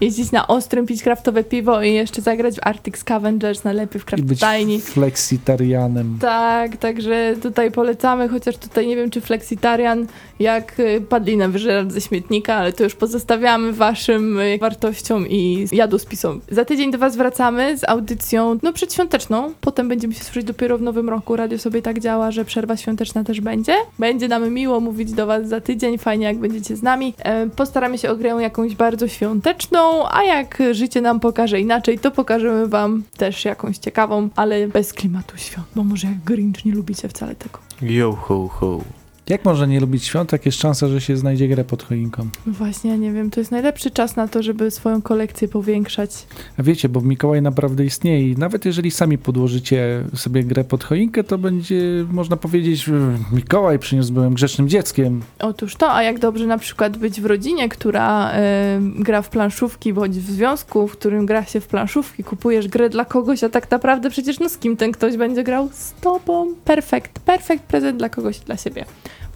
[0.00, 4.22] Jeździć na ostrym, pić kraftowe piwo i jeszcze zagrać w Arctic Scavengers, najlepiej w I
[4.22, 4.40] być
[4.84, 6.18] flexitarianem.
[6.20, 10.06] Tak, także tutaj polecamy, chociaż tutaj nie wiem, czy Flexitarian
[10.40, 16.40] jak y, padlinę wyżerać ze śmietnika, ale to już pozostawiamy waszym y, wartościom i jadłospisom.
[16.50, 19.52] Za tydzień do was wracamy z audycją, no przedświąteczną.
[19.60, 21.36] Potem będziemy się słyszeć dopiero w nowym roku.
[21.36, 23.74] Radio sobie tak działa, że przerwa świąteczna też będzie.
[23.98, 27.14] Będzie nam miło mówić do was za tydzień, fajnie jak będziecie z nami.
[27.18, 29.77] E, postaramy się o grę jakąś bardzo świąteczną,
[30.10, 35.36] a jak życie nam pokaże inaczej, to pokażemy wam też jakąś ciekawą, ale bez klimatu
[35.36, 37.58] świąt, bo może jak Grinch nie lubicie wcale tego.
[37.82, 38.80] Yo ho ho.
[39.28, 42.28] Jak można nie lubić świąt, jak jest szansa, że się znajdzie grę pod choinką?
[42.46, 46.26] No właśnie, ja nie wiem, to jest najlepszy czas na to, żeby swoją kolekcję powiększać.
[46.58, 51.24] A wiecie, bo Mikołaj naprawdę istnieje i nawet jeżeli sami podłożycie sobie grę pod choinkę,
[51.24, 52.90] to będzie, można powiedzieć,
[53.32, 55.22] Mikołaj przyniósł, byłem grzecznym dzieckiem.
[55.38, 59.92] Otóż to, a jak dobrze na przykład być w rodzinie, która e, gra w planszówki,
[59.92, 63.70] bądź w związku, w którym gra się w planszówki, kupujesz grę dla kogoś, a tak
[63.70, 65.68] naprawdę przecież no z kim ten ktoś będzie grał?
[65.72, 66.54] Z tobą.
[66.64, 68.84] Perfekt, perfekt prezent dla kogoś, dla siebie.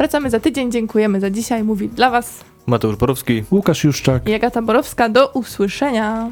[0.03, 3.44] Wracamy za tydzień, dziękujemy za dzisiaj, mówi dla was Mateusz Borowski.
[3.50, 4.28] Łukasz Juszczak.
[4.28, 6.30] i Agata Borowska, do usłyszenia.